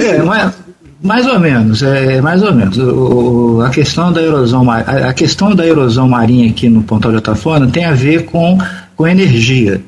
[0.01, 0.55] É, mais,
[1.03, 2.79] mais ou menos, é, mais ou menos.
[2.79, 7.19] O, a questão da erosão, a, a, questão da erosão marinha aqui no Pontal de
[7.19, 8.59] Atafona tem a ver com,
[8.95, 9.83] com energia.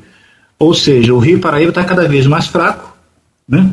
[0.57, 2.95] Ou seja, o Rio Paraíba está cada vez mais fraco,
[3.47, 3.69] né?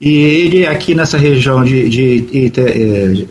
[0.00, 3.28] E ele aqui nessa região de, de, de, de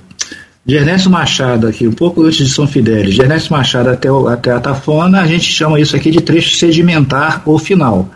[0.69, 4.51] de Ernesto Machado aqui, um pouco antes de São Fidélis, de Ernesto Machado até, até
[4.51, 8.08] a Tafona, a gente chama isso aqui de trecho sedimentar ou final.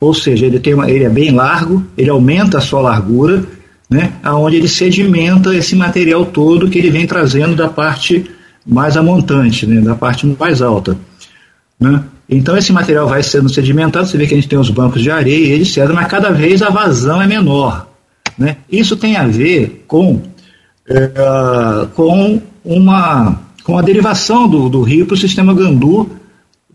[0.00, 3.44] Ou seja, ele, tem uma, ele é bem largo, ele aumenta a sua largura,
[3.90, 8.24] né, aonde ele sedimenta esse material todo que ele vem trazendo da parte
[8.64, 10.96] mais amontante, né, da parte mais alta.
[11.78, 12.02] Né?
[12.26, 15.10] Então esse material vai sendo sedimentado, você vê que a gente tem os bancos de
[15.10, 17.86] areia, etc., mas cada vez a vazão é menor.
[18.38, 18.56] Né?
[18.72, 20.22] Isso tem a ver com
[20.88, 26.10] é, com uma com a derivação do, do rio para o sistema Gandu,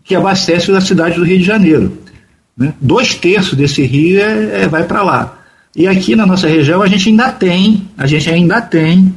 [0.04, 1.98] que abastece a cidade do Rio de Janeiro.
[2.56, 2.72] Né?
[2.80, 5.38] Dois terços desse rio é, é vai para lá.
[5.74, 9.12] E aqui na nossa região a gente ainda tem, a gente ainda tem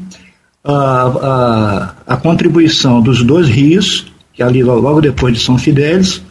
[0.64, 6.22] a, a, a contribuição dos dois rios, que é ali logo depois de São Fidélis,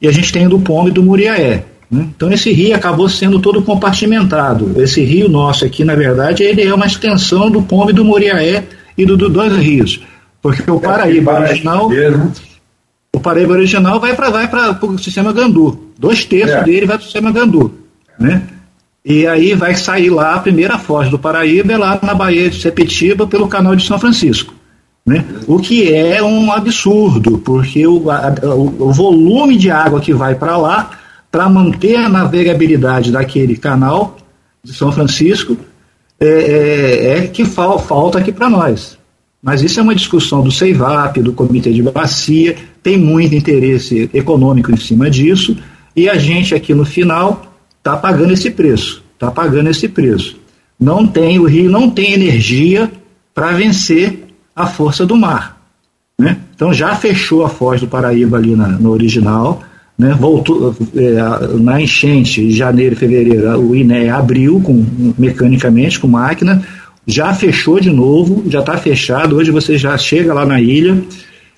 [0.00, 1.64] e a gente tem do Pombo e do Muriaé.
[1.90, 2.08] Né?
[2.16, 4.80] Então esse rio acabou sendo todo compartimentado.
[4.80, 8.64] Esse rio nosso aqui, na verdade, ele é uma extensão do Pombo e do Muriaé
[8.96, 10.00] e do, do dois rios.
[10.40, 11.90] Porque o Paraíba original.
[13.14, 14.48] O Paraíba original vai para vai
[14.82, 15.90] o sistema Gandu.
[15.98, 16.64] Dois terços é.
[16.64, 17.72] dele vai para o sistema Gandu.
[18.18, 18.42] Né?
[19.04, 22.60] E aí vai sair lá a primeira foz do Paraíba, é lá na Baía de
[22.60, 24.54] Sepetiba, pelo canal de São Francisco.
[25.06, 25.22] Né?
[25.46, 30.34] O que é um absurdo, porque o, a, o, o volume de água que vai
[30.34, 30.90] para lá
[31.34, 34.16] para manter a navegabilidade daquele canal
[34.62, 35.56] de São Francisco
[36.20, 38.96] é, é, é que fal, falta aqui para nós.
[39.42, 44.70] Mas isso é uma discussão do CEIVAP, do Comitê de Bacia, tem muito interesse econômico
[44.70, 45.56] em cima disso,
[45.96, 50.38] e a gente aqui no final está pagando esse preço, está pagando esse preço.
[50.78, 52.88] Não tem, o Rio não tem energia
[53.34, 54.22] para vencer
[54.54, 55.60] a força do mar.
[56.16, 56.38] Né?
[56.54, 59.64] Então já fechou a Foz do Paraíba ali na, no original,
[59.98, 64.84] né, voltou é, na enchente janeiro e fevereiro, o INE abriu com,
[65.16, 66.62] mecanicamente com máquina,
[67.06, 69.36] já fechou de novo, já está fechado.
[69.36, 71.02] Hoje você já chega lá na ilha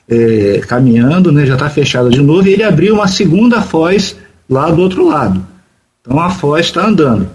[0.08, 2.46] é, caminhando, né, já está fechado de novo.
[2.48, 4.16] E ele abriu uma segunda foz
[4.48, 5.46] lá do outro lado.
[6.00, 7.28] Então a foz está andando.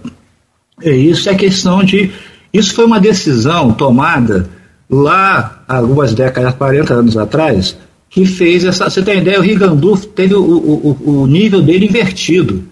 [0.81, 2.11] É isso é questão de.
[2.53, 4.49] Isso foi uma decisão tomada
[4.89, 7.77] lá algumas décadas, 40 anos atrás,
[8.11, 8.89] que fez essa.
[8.89, 12.63] Você tem ideia, o Rigandu teve o, o, o nível dele invertido.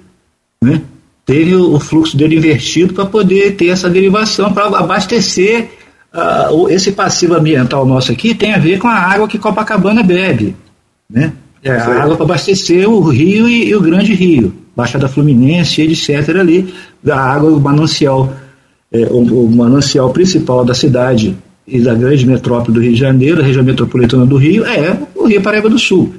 [0.61, 0.81] Né?
[1.25, 5.69] Teve o fluxo dele invertido para poder ter essa derivação, para abastecer
[6.13, 10.55] uh, esse passivo ambiental nosso aqui, tem a ver com a água que Copacabana bebe.
[11.09, 11.31] Né?
[11.63, 16.35] É a água para abastecer o rio e, e, o grande rio, Baixada Fluminense, etc.
[16.37, 18.33] ali, da água, o manancial,
[18.91, 21.35] é, o, o manancial principal da cidade
[21.67, 24.97] e da grande metrópole do Rio de Janeiro, a região metropolitana do Rio, é
[25.29, 26.13] o Rio Paraíba do Sul.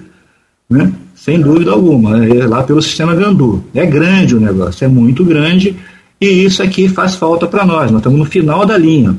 [0.68, 0.92] Né?
[1.14, 3.64] Sem dúvida alguma, é lá pelo sistema Gandu.
[3.74, 5.76] É grande o negócio, é muito grande,
[6.20, 9.16] e isso aqui faz falta para nós, nós estamos no final da linha.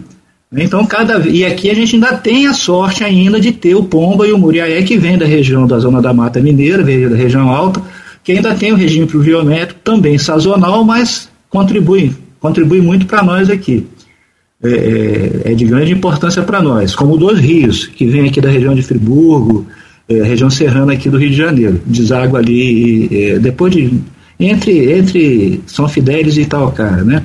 [0.53, 4.27] Então, cada e aqui a gente ainda tem a sorte ainda de ter o Pomba
[4.27, 7.49] e o Muriaé, que vem da região da zona da Mata Mineira, vem da região
[7.49, 7.81] alta,
[8.23, 13.87] que ainda tem o regime pluviométrico, também sazonal, mas contribui, contribui muito para nós aqui.
[14.63, 18.49] É, é, é, de grande importância para nós, como dois rios, que vem aqui da
[18.49, 19.65] região de Friburgo,
[20.11, 23.99] é, região serrana aqui do Rio de Janeiro, deságua ali, é, depois de,
[24.39, 27.23] entre, entre São Fidélis e Itaocara, né?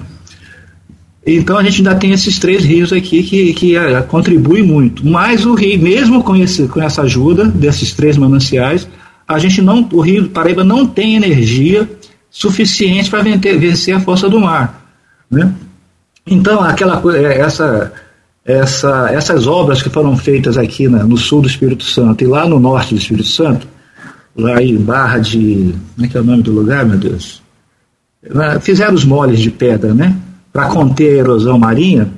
[1.26, 5.04] Então a gente ainda tem esses três rios aqui que, que é, contribuem muito.
[5.04, 8.86] Mas o rio, mesmo com, esse, com essa ajuda desses três mananciais,
[9.26, 11.88] a gente não, o Rio do Paraíba não tem energia
[12.30, 14.86] suficiente para vencer a força do mar.
[15.28, 15.52] Né?
[16.24, 17.92] Então, aquela é, essa,
[18.46, 22.46] essa, essas obras que foram feitas aqui na, no sul do Espírito Santo e lá
[22.46, 23.66] no norte do Espírito Santo,
[24.36, 25.74] lá em Barra de.
[25.94, 27.42] Como é que é o nome do lugar, meu Deus?
[28.60, 30.16] Fizeram os moles de pedra, né?
[30.52, 32.08] Para conter a erosão marinha.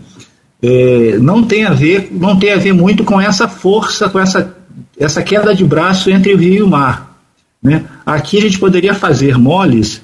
[0.63, 4.57] É, não tem a ver não tem a ver muito com essa força com essa
[4.99, 7.17] essa queda de braço entre o rio e o mar
[7.63, 7.85] né?
[8.05, 10.03] aqui a gente poderia fazer moles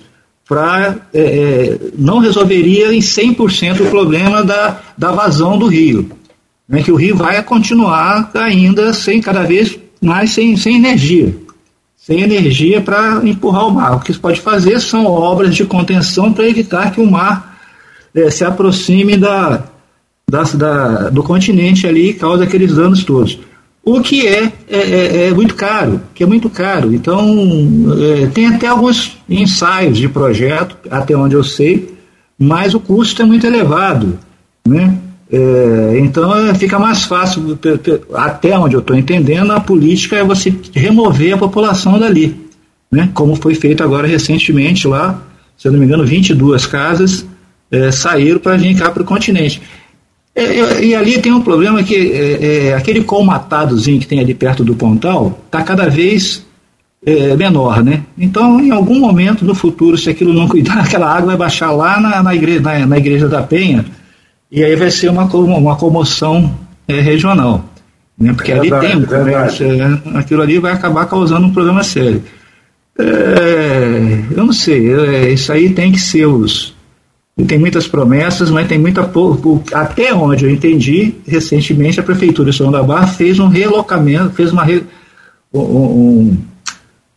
[0.48, 6.10] para é, é, não resolveria em 100% o problema da, da vazão do rio.
[6.68, 11.34] Né, que o rio vai continuar ainda sem cada vez mais sem, sem energia.
[11.96, 13.96] Sem energia para empurrar o mar.
[13.96, 17.58] O que se pode fazer são obras de contenção para evitar que o mar
[18.14, 19.64] é, se aproxime da,
[20.30, 23.38] da, da, do continente ali e cause aqueles danos todos
[23.84, 26.94] o que é, é, é, é, muito caro, que é muito caro.
[26.94, 27.22] Então,
[28.22, 31.94] é, tem até alguns ensaios de projeto, até onde eu sei,
[32.38, 34.18] mas o custo é muito elevado.
[34.66, 34.96] Né?
[35.30, 37.58] É, então, é, fica mais fácil,
[38.14, 42.34] até onde eu estou entendendo, a política é você remover a população dali.
[42.90, 43.10] Né?
[43.12, 45.20] Como foi feito agora recentemente lá,
[45.58, 47.26] se eu não me engano, 22 casas
[47.92, 49.60] saíram para vir cá para o continente.
[50.34, 54.64] É, e ali tem um problema que é, é, aquele colmatadozinho que tem ali perto
[54.64, 56.44] do pontal está cada vez
[57.06, 58.02] é, menor, né?
[58.18, 62.00] Então, em algum momento no futuro, se aquilo não cuidar, aquela água vai baixar lá
[62.00, 63.84] na, na, igreja, na, na igreja da Penha
[64.50, 66.52] e aí vai ser uma, uma comoção
[66.88, 67.64] é, regional.
[68.18, 68.32] Né?
[68.32, 72.24] Porque ali tem um comércio, é, aquilo ali vai acabar causando um problema sério.
[74.36, 76.73] eu não sei, isso aí tem que ser os,
[77.36, 79.62] e tem muitas promessas, mas tem muita pouco.
[79.72, 84.62] Até onde eu entendi, recentemente a Prefeitura de São da fez um relocamento, fez uma,
[84.62, 84.84] re,
[85.52, 86.36] um,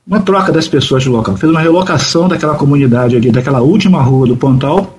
[0.08, 4.26] uma troca das pessoas de local, fez uma relocação daquela comunidade ali, daquela última rua
[4.26, 4.98] do Pontal,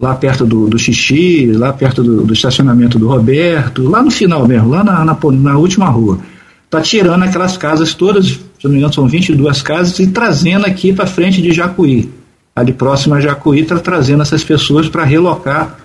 [0.00, 4.48] lá perto do, do Xixi, lá perto do, do estacionamento do Roberto, lá no final
[4.48, 6.18] mesmo, lá na, na, na última rua.
[6.64, 10.90] está tirando aquelas casas todas, se não me engano são 22 casas, e trazendo aqui
[10.90, 12.08] para frente de Jacuí.
[12.54, 15.76] Ali próximo a Jacuí está trazendo essas pessoas para relocar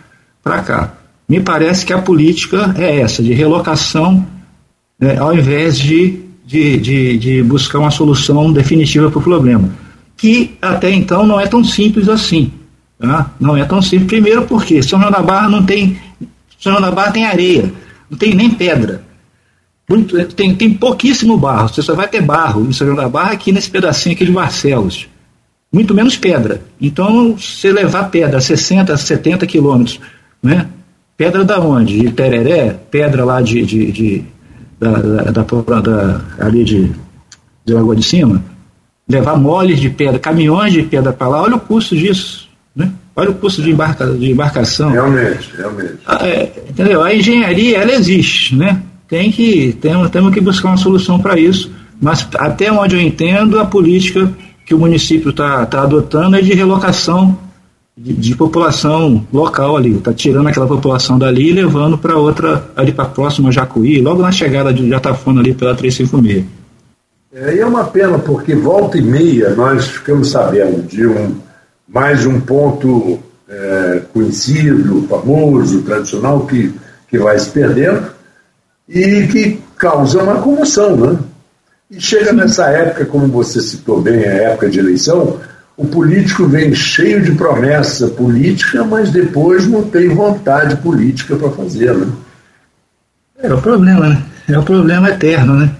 [0.44, 0.94] para cá.
[1.28, 4.26] Me parece que a política é essa, de relocação,
[5.00, 9.70] né, ao invés de, de, de, de buscar uma solução definitiva para o problema.
[10.18, 12.52] Que até então não é tão simples assim.
[13.00, 13.32] Tá?
[13.40, 14.08] Não é tão simples.
[14.08, 15.98] Primeiro porque São João da Barra não tem.
[16.60, 17.72] São João da Barra tem areia,
[18.10, 19.04] não tem nem pedra.
[19.90, 21.70] Muito, tem, tem pouquíssimo barro.
[21.70, 24.32] Você só vai ter barro em São João da Barra aqui nesse pedacinho aqui de
[24.32, 25.08] Barcelos.
[25.72, 26.62] Muito menos pedra.
[26.82, 30.00] Então, se levar pedra 60, 70 quilômetros,
[30.42, 30.68] né?
[31.16, 32.00] Pedra da onde?
[32.00, 32.76] De Tereré?
[32.90, 33.64] Pedra lá de.
[33.66, 34.24] de, de
[34.80, 36.92] da, da, da, da, ali de,
[37.66, 38.44] de Lagoa de Cima?
[39.08, 42.48] Levar moles de pedra, caminhões de pedra para lá, olha o custo disso.
[42.76, 42.92] Né?
[43.16, 44.92] Olha o custo de, embarca, de embarcação.
[44.92, 45.98] Realmente, realmente.
[46.06, 47.04] A, é, entendeu?
[47.04, 48.82] A engenharia, ela existe, né?
[49.10, 51.70] tem que, tem, temos que buscar uma solução para isso.
[52.00, 54.32] Mas até onde eu entendo, a política
[54.70, 57.36] que o município está tá adotando é de relocação
[57.98, 59.96] de, de população local ali.
[59.96, 64.32] Está tirando aquela população dali e levando para outra, ali para próxima Jacuí, logo na
[64.32, 66.46] chegada de Jatafona ali pela 356.
[67.34, 71.36] É, e é uma pena, porque volta e meia nós ficamos sabendo de um,
[71.88, 73.18] mais um ponto
[73.50, 76.72] é, conhecido, famoso, tradicional, que,
[77.10, 78.06] que vai se perdendo
[78.88, 81.18] e que causa uma comoção, né?
[81.92, 85.40] E chega nessa época, como você citou bem, a época de eleição,
[85.76, 91.96] o político vem cheio de promessa política, mas depois não tem vontade política para fazer,
[91.96, 92.08] né?
[93.42, 94.22] É o problema, né?
[94.48, 95.72] É o problema eterno, né?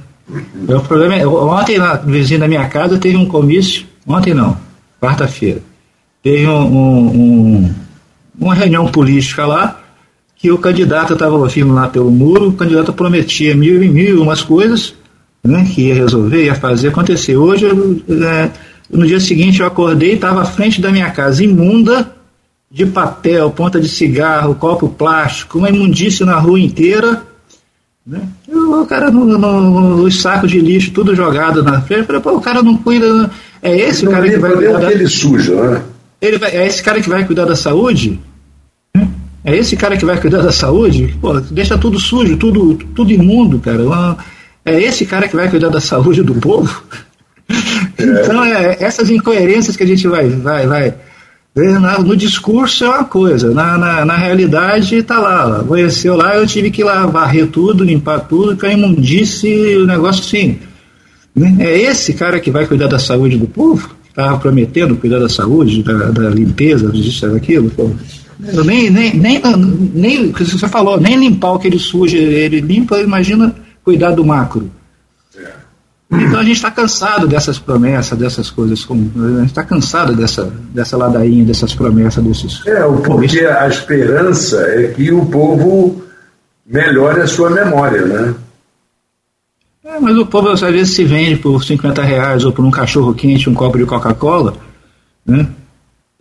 [0.68, 1.16] É o problema.
[1.28, 3.86] Ontem, lá, vizinho da minha casa, teve um comício.
[4.08, 4.58] Ontem não,
[5.02, 5.62] quarta-feira.
[6.24, 7.76] Teve um, um, um,
[8.40, 9.80] uma reunião política lá
[10.36, 14.42] que o candidato estava firme lá pelo muro, o candidato prometia mil e mil umas
[14.42, 14.94] coisas,
[15.44, 17.38] né, que ia resolver, ia fazer acontecer.
[17.38, 18.50] Hoje, é,
[18.92, 22.12] no dia seguinte, eu acordei e estava à frente da minha casa, imunda,
[22.72, 27.24] de papel, ponta de cigarro, copo plástico, uma imundícia na rua inteira.
[28.06, 28.22] Né?
[28.48, 32.06] O cara no, no, os sacos de lixo, tudo jogado na frente.
[32.06, 33.30] Falei, pô, o cara não cuida.
[33.62, 34.80] É esse o cara que vai cuidar.
[34.80, 34.92] Da...
[34.92, 35.84] ele suja, né?
[36.22, 38.20] Ele vai, é esse cara que vai cuidar da saúde?
[39.44, 41.16] É esse cara que vai cuidar da saúde?
[41.22, 43.84] Pô, deixa tudo sujo, tudo, tudo imundo, cara.
[44.70, 46.84] É esse cara que vai cuidar da saúde do povo?
[47.98, 48.04] É.
[48.04, 50.94] Então, é, essas incoerências que a gente vai, vai, vai.
[52.06, 55.60] No discurso é uma coisa, na, na, na realidade está lá.
[55.60, 60.24] Amanheceu lá, eu tive que lá varrer tudo, limpar tudo, que a imundice, o negócio
[60.24, 60.60] assim.
[61.36, 61.58] Né?
[61.60, 63.90] É esse cara que vai cuidar da saúde do povo?
[64.08, 67.72] Estava prometendo cuidar da saúde, da, da limpeza, disso, daquilo?
[68.66, 69.42] Nem, nem, nem,
[69.94, 73.54] nem, você falou, nem limpar o que ele suja, ele limpa, imagina
[73.84, 74.70] cuidar do macro.
[75.36, 75.70] É.
[76.12, 80.98] Então a gente está cansado dessas promessas, dessas coisas, a gente está cansado dessa, dessa
[80.98, 82.66] ladainha, dessas promessas, desses.
[82.66, 86.02] É, porque a esperança é que o povo
[86.66, 88.36] melhore a sua memória, né?
[89.86, 93.14] É, mas o povo às vezes se vende por 50 reais ou por um cachorro
[93.14, 94.56] quente, um copo de Coca-Cola,
[95.26, 95.48] né?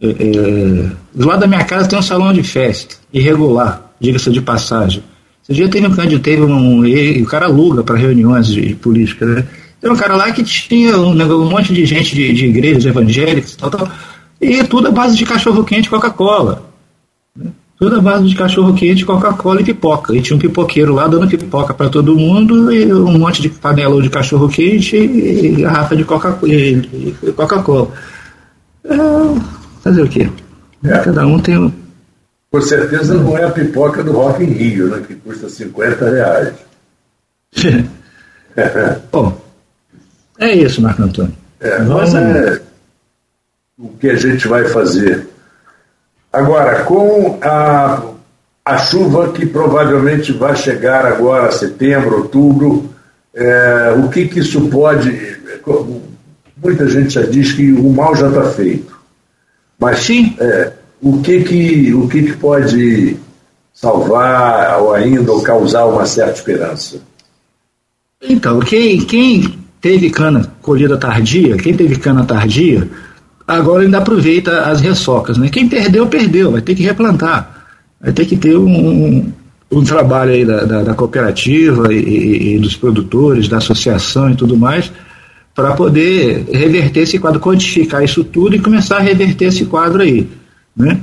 [0.00, 4.40] É, é, do lado da minha casa tem um salão de festa, irregular, diga-se de
[4.40, 5.02] passagem.
[5.48, 6.84] Esse dia teve um candidato, teve um.
[6.84, 9.44] E, o cara aluga para reuniões de, de, política, né?
[9.80, 13.56] Tem um cara lá que tinha um, um monte de gente de, de igrejas evangélicas
[13.56, 13.88] tal, tal,
[14.40, 16.68] e tudo à base de cachorro-quente e Coca-Cola.
[17.34, 17.50] Né?
[17.78, 20.14] Tudo à base de cachorro-quente, Coca-Cola e pipoca.
[20.14, 24.02] E tinha um pipoqueiro lá dando pipoca para todo mundo, e um monte de panela
[24.02, 26.52] de cachorro-quente e garrafa de Coca-Cola.
[27.34, 27.64] Coca
[28.84, 28.96] é,
[29.82, 30.28] Fazer o quê?
[30.84, 30.98] É.
[30.98, 31.72] Cada um tem um.
[32.50, 35.04] Com certeza não é a pipoca do Rock in Rio, né?
[35.06, 36.54] Que custa 50 reais.
[39.12, 39.40] Bom,
[40.38, 41.34] é isso, Marco Antônio.
[41.60, 42.60] É, mas é
[43.78, 45.28] o que a gente vai fazer.
[46.32, 48.02] Agora, com a,
[48.64, 52.94] a chuva que provavelmente vai chegar agora, setembro, outubro,
[53.34, 55.38] é, o que, que isso pode.
[56.56, 58.98] Muita gente já diz que o mal já está feito.
[59.78, 60.36] Mas Sim.
[60.40, 63.16] É, o, que, que, o que, que pode
[63.72, 67.00] salvar ou ainda ou causar uma certa esperança?
[68.20, 72.88] Então, quem, quem teve cana colhida tardia, quem teve cana tardia,
[73.46, 75.38] agora ainda aproveita as ressocas.
[75.38, 75.48] Né?
[75.48, 77.66] Quem perdeu, perdeu, vai ter que replantar.
[78.00, 79.32] Vai ter que ter um,
[79.70, 84.36] um trabalho aí da, da, da cooperativa e, e, e, dos produtores, da associação e
[84.36, 84.90] tudo mais,
[85.54, 90.28] para poder reverter esse quadro, quantificar isso tudo e começar a reverter esse quadro aí.
[90.78, 91.00] Né?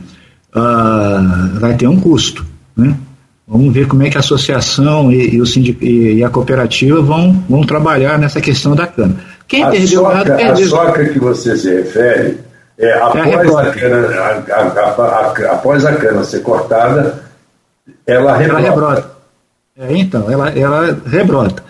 [0.54, 2.46] Ah, vai ter um custo.
[2.76, 2.96] Né?
[3.48, 7.02] Vamos ver como é que a associação e, e o sindic, e, e, a cooperativa
[7.02, 9.16] vão, vão trabalhar nessa questão da cana.
[9.48, 10.66] Quem a perdeu soca, perdeu.
[10.66, 12.40] A soca que você se refere
[12.78, 14.08] é, após, é a, cana,
[14.50, 17.24] a, após a cana ser cortada,
[18.08, 18.62] ela rebrota.
[18.62, 19.12] Ela rebrota.
[19.78, 21.64] É, então, ela, ela rebrota.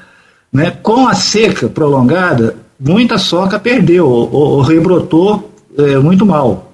[0.53, 0.71] Né?
[0.81, 6.64] Com a seca prolongada, muita soca perdeu ou, ou rebrotou é, muito mal.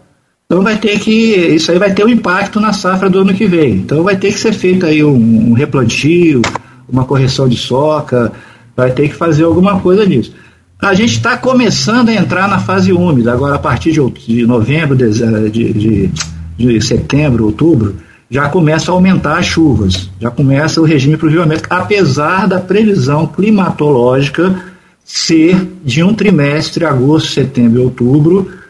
[0.51, 1.33] Então vai ter que.
[1.33, 3.75] Isso aí vai ter um impacto na safra do ano que vem.
[3.75, 6.41] Então vai ter que ser feito aí um, um replantio,
[6.89, 8.33] uma correção de soca,
[8.75, 10.33] vai ter que fazer alguma coisa nisso.
[10.81, 14.93] A gente está começando a entrar na fase úmida, agora a partir de, de novembro,
[14.93, 15.09] de,
[15.49, 16.11] de, de,
[16.57, 17.95] de setembro, outubro,
[18.29, 24.53] já começa a aumentar as chuvas, já começa o regime pluviométrico, apesar da previsão climatológica
[25.05, 28.60] ser de um trimestre, agosto, setembro e outubro,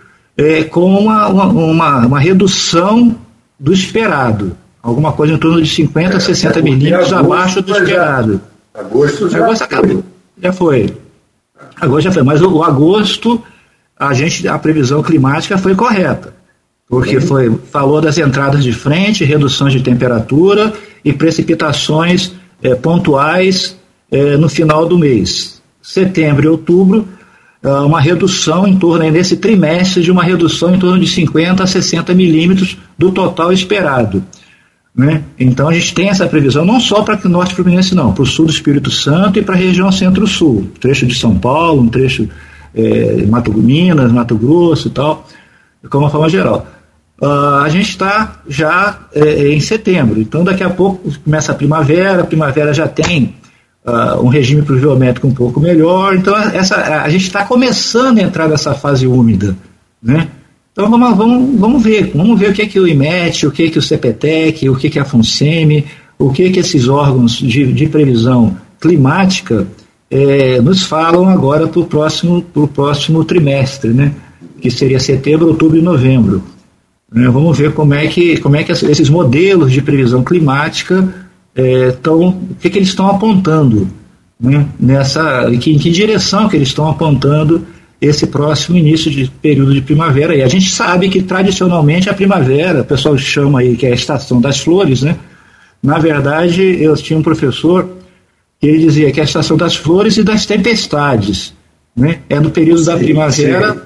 [0.41, 3.15] é, com uma, uma, uma, redução
[3.59, 8.41] do esperado, alguma coisa em torno de 50 a 60 é, milímetros abaixo do esperado.
[8.73, 10.03] Já, agosto já agosto acabou,
[10.41, 10.95] já foi.
[11.79, 13.41] Agosto já foi, mas o, o agosto
[13.97, 16.41] a gente a previsão climática foi correta
[16.91, 20.73] porque foi falou das entradas de frente, reduções de temperatura
[21.05, 23.77] e precipitações é, pontuais
[24.11, 25.61] é, no final do mês.
[25.81, 27.20] Setembro e outubro, é,
[27.63, 32.13] uma redução em torno, nesse trimestre, de uma redução em torno de 50 a 60
[32.15, 34.23] milímetros do total esperado.
[34.95, 35.23] Né?
[35.39, 38.25] Então a gente tem essa previsão não só para o norte fluminense, não, para o
[38.25, 42.27] sul do Espírito Santo e para a região centro-sul, trecho de São Paulo, um trecho
[42.75, 45.27] é, Mato Minas, Mato Grosso e tal,
[45.81, 46.67] de uma forma geral.
[47.21, 52.23] Uh, a gente está já é, em setembro, então daqui a pouco começa a primavera,
[52.23, 53.35] a primavera já tem
[53.85, 58.47] uh, um regime pluviométrico um pouco melhor, então essa, a gente está começando a entrar
[58.47, 59.55] nessa fase úmida,
[60.01, 60.27] né?
[60.71, 63.63] Então vamos, vamos, vamos ver, vamos ver o que é que o IMET, o que
[63.63, 65.85] é que o CPTEC, o que é que a FUNSEMI,
[66.17, 69.67] o que é que esses órgãos de, de previsão climática
[70.09, 72.41] é, nos falam agora para o próximo,
[72.73, 74.13] próximo trimestre, né?
[74.61, 76.43] que seria setembro, outubro e novembro.
[77.11, 77.27] Né?
[77.29, 81.20] Vamos ver como é que, como é que esses modelos de previsão climática
[81.55, 83.87] é, o que, que eles estão apontando
[84.41, 84.67] né?
[84.79, 87.65] nessa, em que, em que direção que eles estão apontando
[88.01, 90.35] esse próximo início de período de primavera.
[90.35, 93.95] E a gente sabe que tradicionalmente a primavera, o pessoal chama aí que é a
[93.95, 95.15] estação das flores, né?
[95.83, 97.97] Na verdade, eu tinha um professor
[98.59, 101.53] que ele dizia que é a estação das flores e das tempestades,
[101.95, 102.21] né?
[102.27, 103.79] É no período sim, da primavera sim.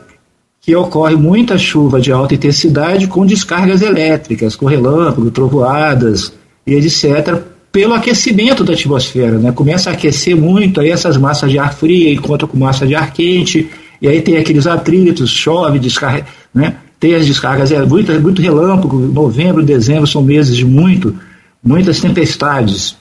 [0.61, 6.31] que ocorre muita chuva de alta intensidade com descargas elétricas, com relâmpago, trovoadas
[6.65, 9.51] e etc pelo aquecimento da atmosfera, né?
[9.51, 13.11] Começa a aquecer muito, aí essas massas de ar frio encontram com massa de ar
[13.11, 13.69] quente,
[14.01, 16.77] e aí tem aqueles atritos, chove, descarga, né?
[16.97, 21.17] Tem as descargas, é muito, muito relâmpago, novembro, dezembro são meses de muito,
[21.61, 22.95] muitas tempestades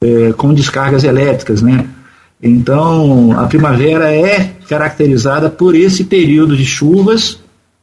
[0.00, 1.86] é, com descargas elétricas, né?
[2.42, 7.40] Então, a primavera é caracterizada por esse período de chuvas,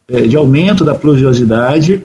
[0.07, 2.01] é, de aumento da pluviosidade,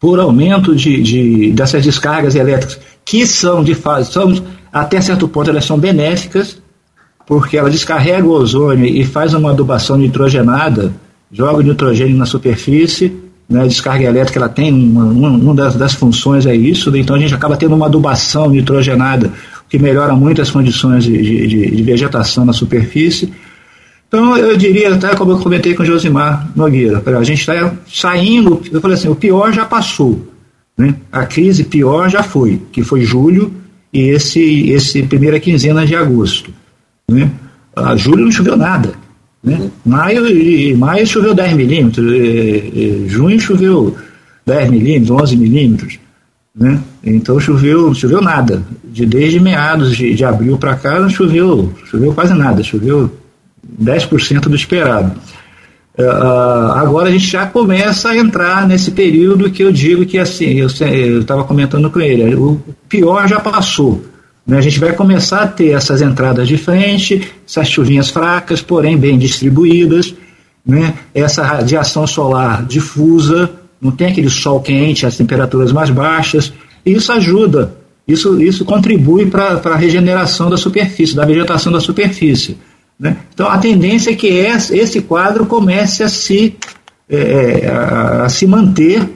[0.00, 4.34] por aumento de, de, dessas descargas elétricas, que são de fase, são,
[4.72, 6.60] até certo ponto elas são benéficas,
[7.24, 10.92] porque ela descarrega o ozônio e faz uma adubação nitrogenada,
[11.30, 13.16] joga o nitrogênio na superfície,
[13.48, 17.14] né, descarga elétrica ela tem uma, uma, uma das, das, funções é isso, né, então
[17.14, 19.32] a gente acaba tendo uma adubação nitrogenada,
[19.68, 23.32] que melhora muito as condições de, de, de, vegetação na superfície.
[24.08, 28.60] Então eu diria, até como eu comentei com o Josimar Nogueira, a gente está saindo,
[28.72, 30.35] eu falei assim, o pior já passou,
[30.76, 30.94] né?
[31.10, 33.52] a crise pior já foi, que foi julho
[33.92, 36.52] e esse, esse primeira quinzena de agosto.
[37.08, 37.30] Né?
[37.74, 38.94] A julho não choveu nada.
[39.42, 39.70] Né?
[39.84, 43.96] Maio, e, maio choveu 10 milímetros, e, e, junho choveu
[44.44, 45.98] 10 milímetros, 11 milímetros.
[46.54, 46.80] Né?
[47.04, 48.62] Então choveu, choveu nada.
[48.84, 53.10] De, desde meados de, de abril para cá não choveu, choveu quase nada, choveu
[53.82, 55.12] 10% do esperado.
[55.98, 60.60] Uh, agora a gente já começa a entrar nesse período que eu digo que assim,
[60.60, 60.66] eu
[61.20, 64.04] estava comentando com ele, o pior já passou.
[64.46, 64.58] Né?
[64.58, 69.18] A gente vai começar a ter essas entradas de frente, essas chuvinhas fracas, porém bem
[69.18, 70.14] distribuídas,
[70.64, 70.94] né?
[71.14, 76.52] essa radiação solar difusa, não tem aquele sol quente, as temperaturas mais baixas,
[76.84, 77.74] e isso ajuda,
[78.06, 82.58] isso, isso contribui para a regeneração da superfície, da vegetação da superfície.
[82.98, 83.16] Né?
[83.32, 86.56] Então a tendência é que esse quadro comece a se,
[87.08, 89.06] é, a, a se manter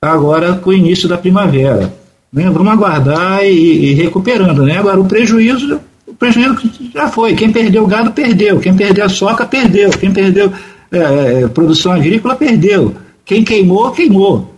[0.00, 1.92] agora com o início da primavera.
[2.32, 2.48] Né?
[2.50, 4.64] Vamos aguardar e, e recuperando.
[4.64, 4.78] Né?
[4.78, 6.56] Agora, o prejuízo, o prejuízo
[6.94, 7.34] já foi.
[7.34, 8.60] Quem perdeu o gado, perdeu.
[8.60, 9.90] Quem perdeu a soca, perdeu.
[9.90, 10.52] Quem perdeu
[10.90, 12.94] é, é, produção agrícola, perdeu.
[13.24, 14.54] Quem queimou, queimou.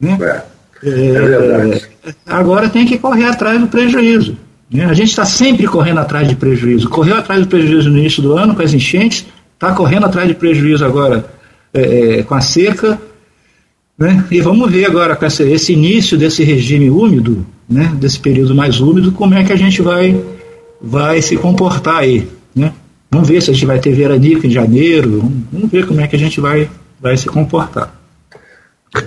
[0.00, 0.18] Né?
[0.84, 4.36] É, é, é agora tem que correr atrás do prejuízo.
[4.72, 4.86] Né?
[4.86, 6.88] A gente está sempre correndo atrás de prejuízo.
[6.88, 10.34] Correu atrás do prejuízo no início do ano com as enchentes, está correndo atrás de
[10.34, 11.26] prejuízo agora
[11.74, 12.98] é, é, com a seca.
[13.98, 14.24] Né?
[14.30, 17.92] E vamos ver agora com esse, esse início desse regime úmido, né?
[17.96, 20.18] desse período mais úmido, como é que a gente vai,
[20.80, 22.26] vai se comportar aí.
[22.54, 22.72] Né?
[23.10, 26.08] Vamos ver se a gente vai ter veranico em janeiro, vamos, vamos ver como é
[26.08, 26.68] que a gente vai,
[26.98, 27.94] vai se comportar.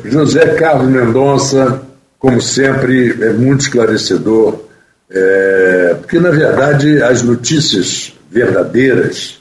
[0.03, 1.82] José Carlos Mendonça,
[2.20, 4.64] como sempre, é muito esclarecedor,
[5.09, 9.39] é, porque, na verdade, as notícias verdadeiras,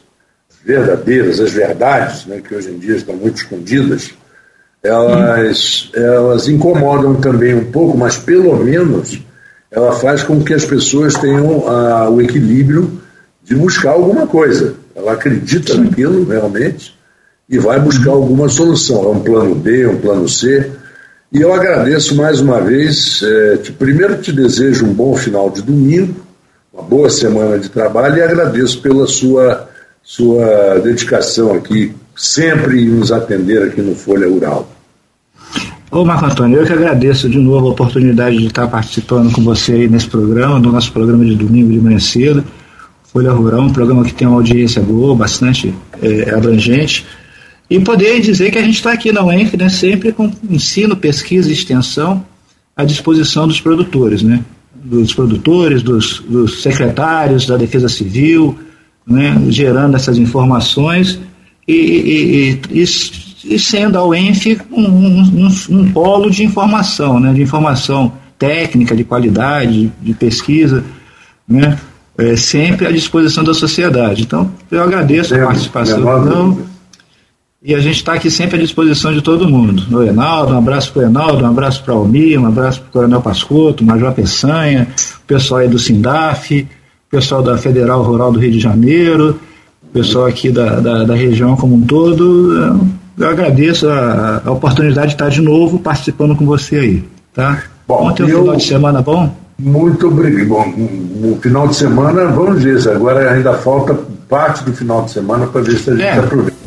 [0.64, 4.10] verdadeiras, as verdades, né, que hoje em dia estão muito escondidas,
[4.82, 9.18] elas, elas incomodam também um pouco, mas pelo menos
[9.70, 13.00] ela faz com que as pessoas tenham a, o equilíbrio
[13.42, 14.74] de buscar alguma coisa.
[14.94, 16.94] Ela acredita naquilo realmente
[17.48, 19.04] e vai buscar alguma solução.
[19.04, 20.70] É um plano B, um plano C.
[21.34, 23.20] E eu agradeço mais uma vez.
[23.20, 26.14] É, te, primeiro te desejo um bom final de domingo,
[26.72, 29.68] uma boa semana de trabalho e agradeço pela sua,
[30.00, 34.68] sua dedicação aqui, sempre em nos atender aqui no Folha Rural.
[35.90, 39.72] Ô Marco Antônio, eu que agradeço de novo a oportunidade de estar participando com você
[39.72, 42.44] aí nesse programa, no nosso programa de domingo de manhã cedo.
[43.12, 47.04] Folha Rural, um programa que tem uma audiência boa, bastante é, abrangente.
[47.74, 51.50] E poder dizer que a gente está aqui na UENF né, sempre com ensino, pesquisa
[51.50, 52.24] e extensão
[52.76, 54.44] à disposição dos produtores, né?
[54.72, 58.56] dos produtores, dos, dos secretários da Defesa Civil,
[59.04, 61.18] né, gerando essas informações
[61.66, 67.42] e, e, e, e sendo a UENF um, um, um, polo de informação, né, de
[67.42, 70.84] informação técnica, de qualidade, de pesquisa,
[71.48, 71.76] né,
[72.16, 74.22] é, sempre à disposição da sociedade.
[74.22, 76.73] Então, eu agradeço a participação.
[77.66, 79.82] E a gente está aqui sempre à disposição de todo mundo.
[79.90, 82.88] O Enaldo, um abraço para o Enaldo, um abraço para o Almir, um abraço para
[82.90, 84.86] o Coronel Pascoto, o Major Peçanha,
[85.22, 89.40] o pessoal aí do Sindaf, o pessoal da Federal Rural do Rio de Janeiro,
[89.82, 92.78] o pessoal aqui da, da, da região como um todo.
[93.16, 97.04] Eu agradeço a, a, oportunidade de estar de novo participando com você aí.
[97.32, 97.62] Tá?
[97.88, 99.34] Bom, Ontem um final de semana bom?
[99.58, 100.48] Muito obrigado.
[100.48, 100.74] Bom,
[101.16, 103.98] no final de semana, vamos ver, agora ainda falta
[104.28, 106.18] parte do final de semana para ver se a gente é.
[106.18, 106.63] aproveita.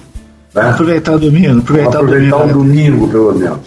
[0.53, 0.69] Né?
[0.69, 1.59] Aproveitar o domingo.
[1.59, 2.73] Aproveitar, aproveitar o domingo, o né?
[2.73, 3.59] domingo, pelo menos.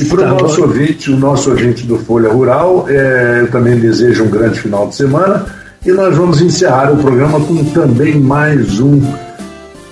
[0.00, 0.68] E para o tá nosso bom.
[0.68, 4.94] ouvinte, o nosso ouvinte do Folha Rural, é, eu também desejo um grande final de
[4.94, 5.46] semana.
[5.84, 9.02] E nós vamos encerrar o programa com também mais um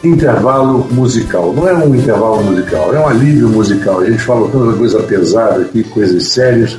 [0.03, 1.53] intervalo musical.
[1.53, 4.01] Não é um intervalo musical, é um alívio musical.
[4.01, 6.79] A gente fala tanta coisa pesada aqui, coisas sérias.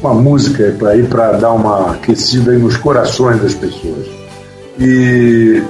[0.00, 4.06] Uma música para ir para dar uma aquecida aí nos corações das pessoas.
[4.78, 5.62] E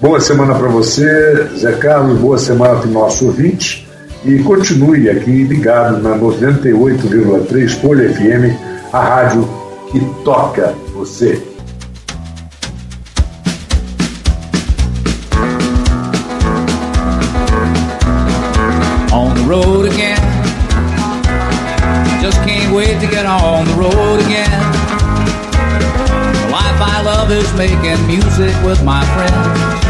[0.00, 3.86] Boa semana para você, Zé Carlos, boa semana para o nosso ouvinte.
[4.24, 8.56] E continue aqui ligado na 98,3 Folha FM,
[8.94, 9.46] a rádio
[9.92, 11.42] que toca você.
[19.12, 20.16] On the road again.
[22.22, 24.48] Just can't wait to get on the road again.
[26.32, 29.89] The life I love is making music with my friends.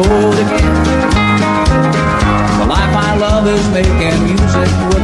[0.00, 0.74] Again.
[2.58, 4.97] The life I love is making music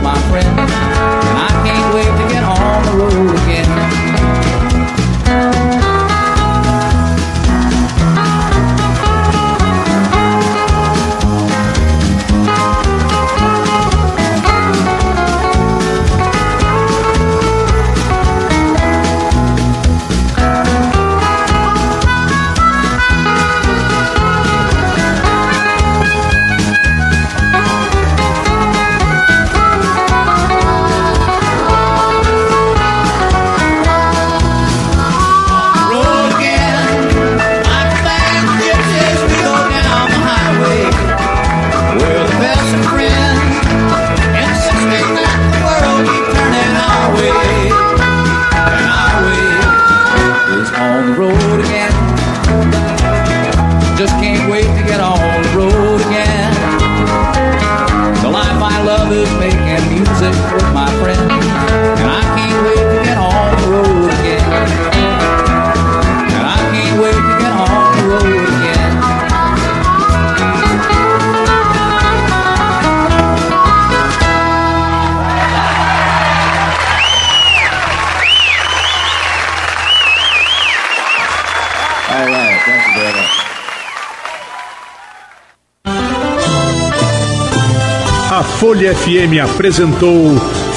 [88.84, 90.36] Folha FM apresentou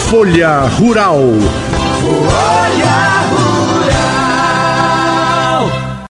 [0.09, 1.19] Folha Rural.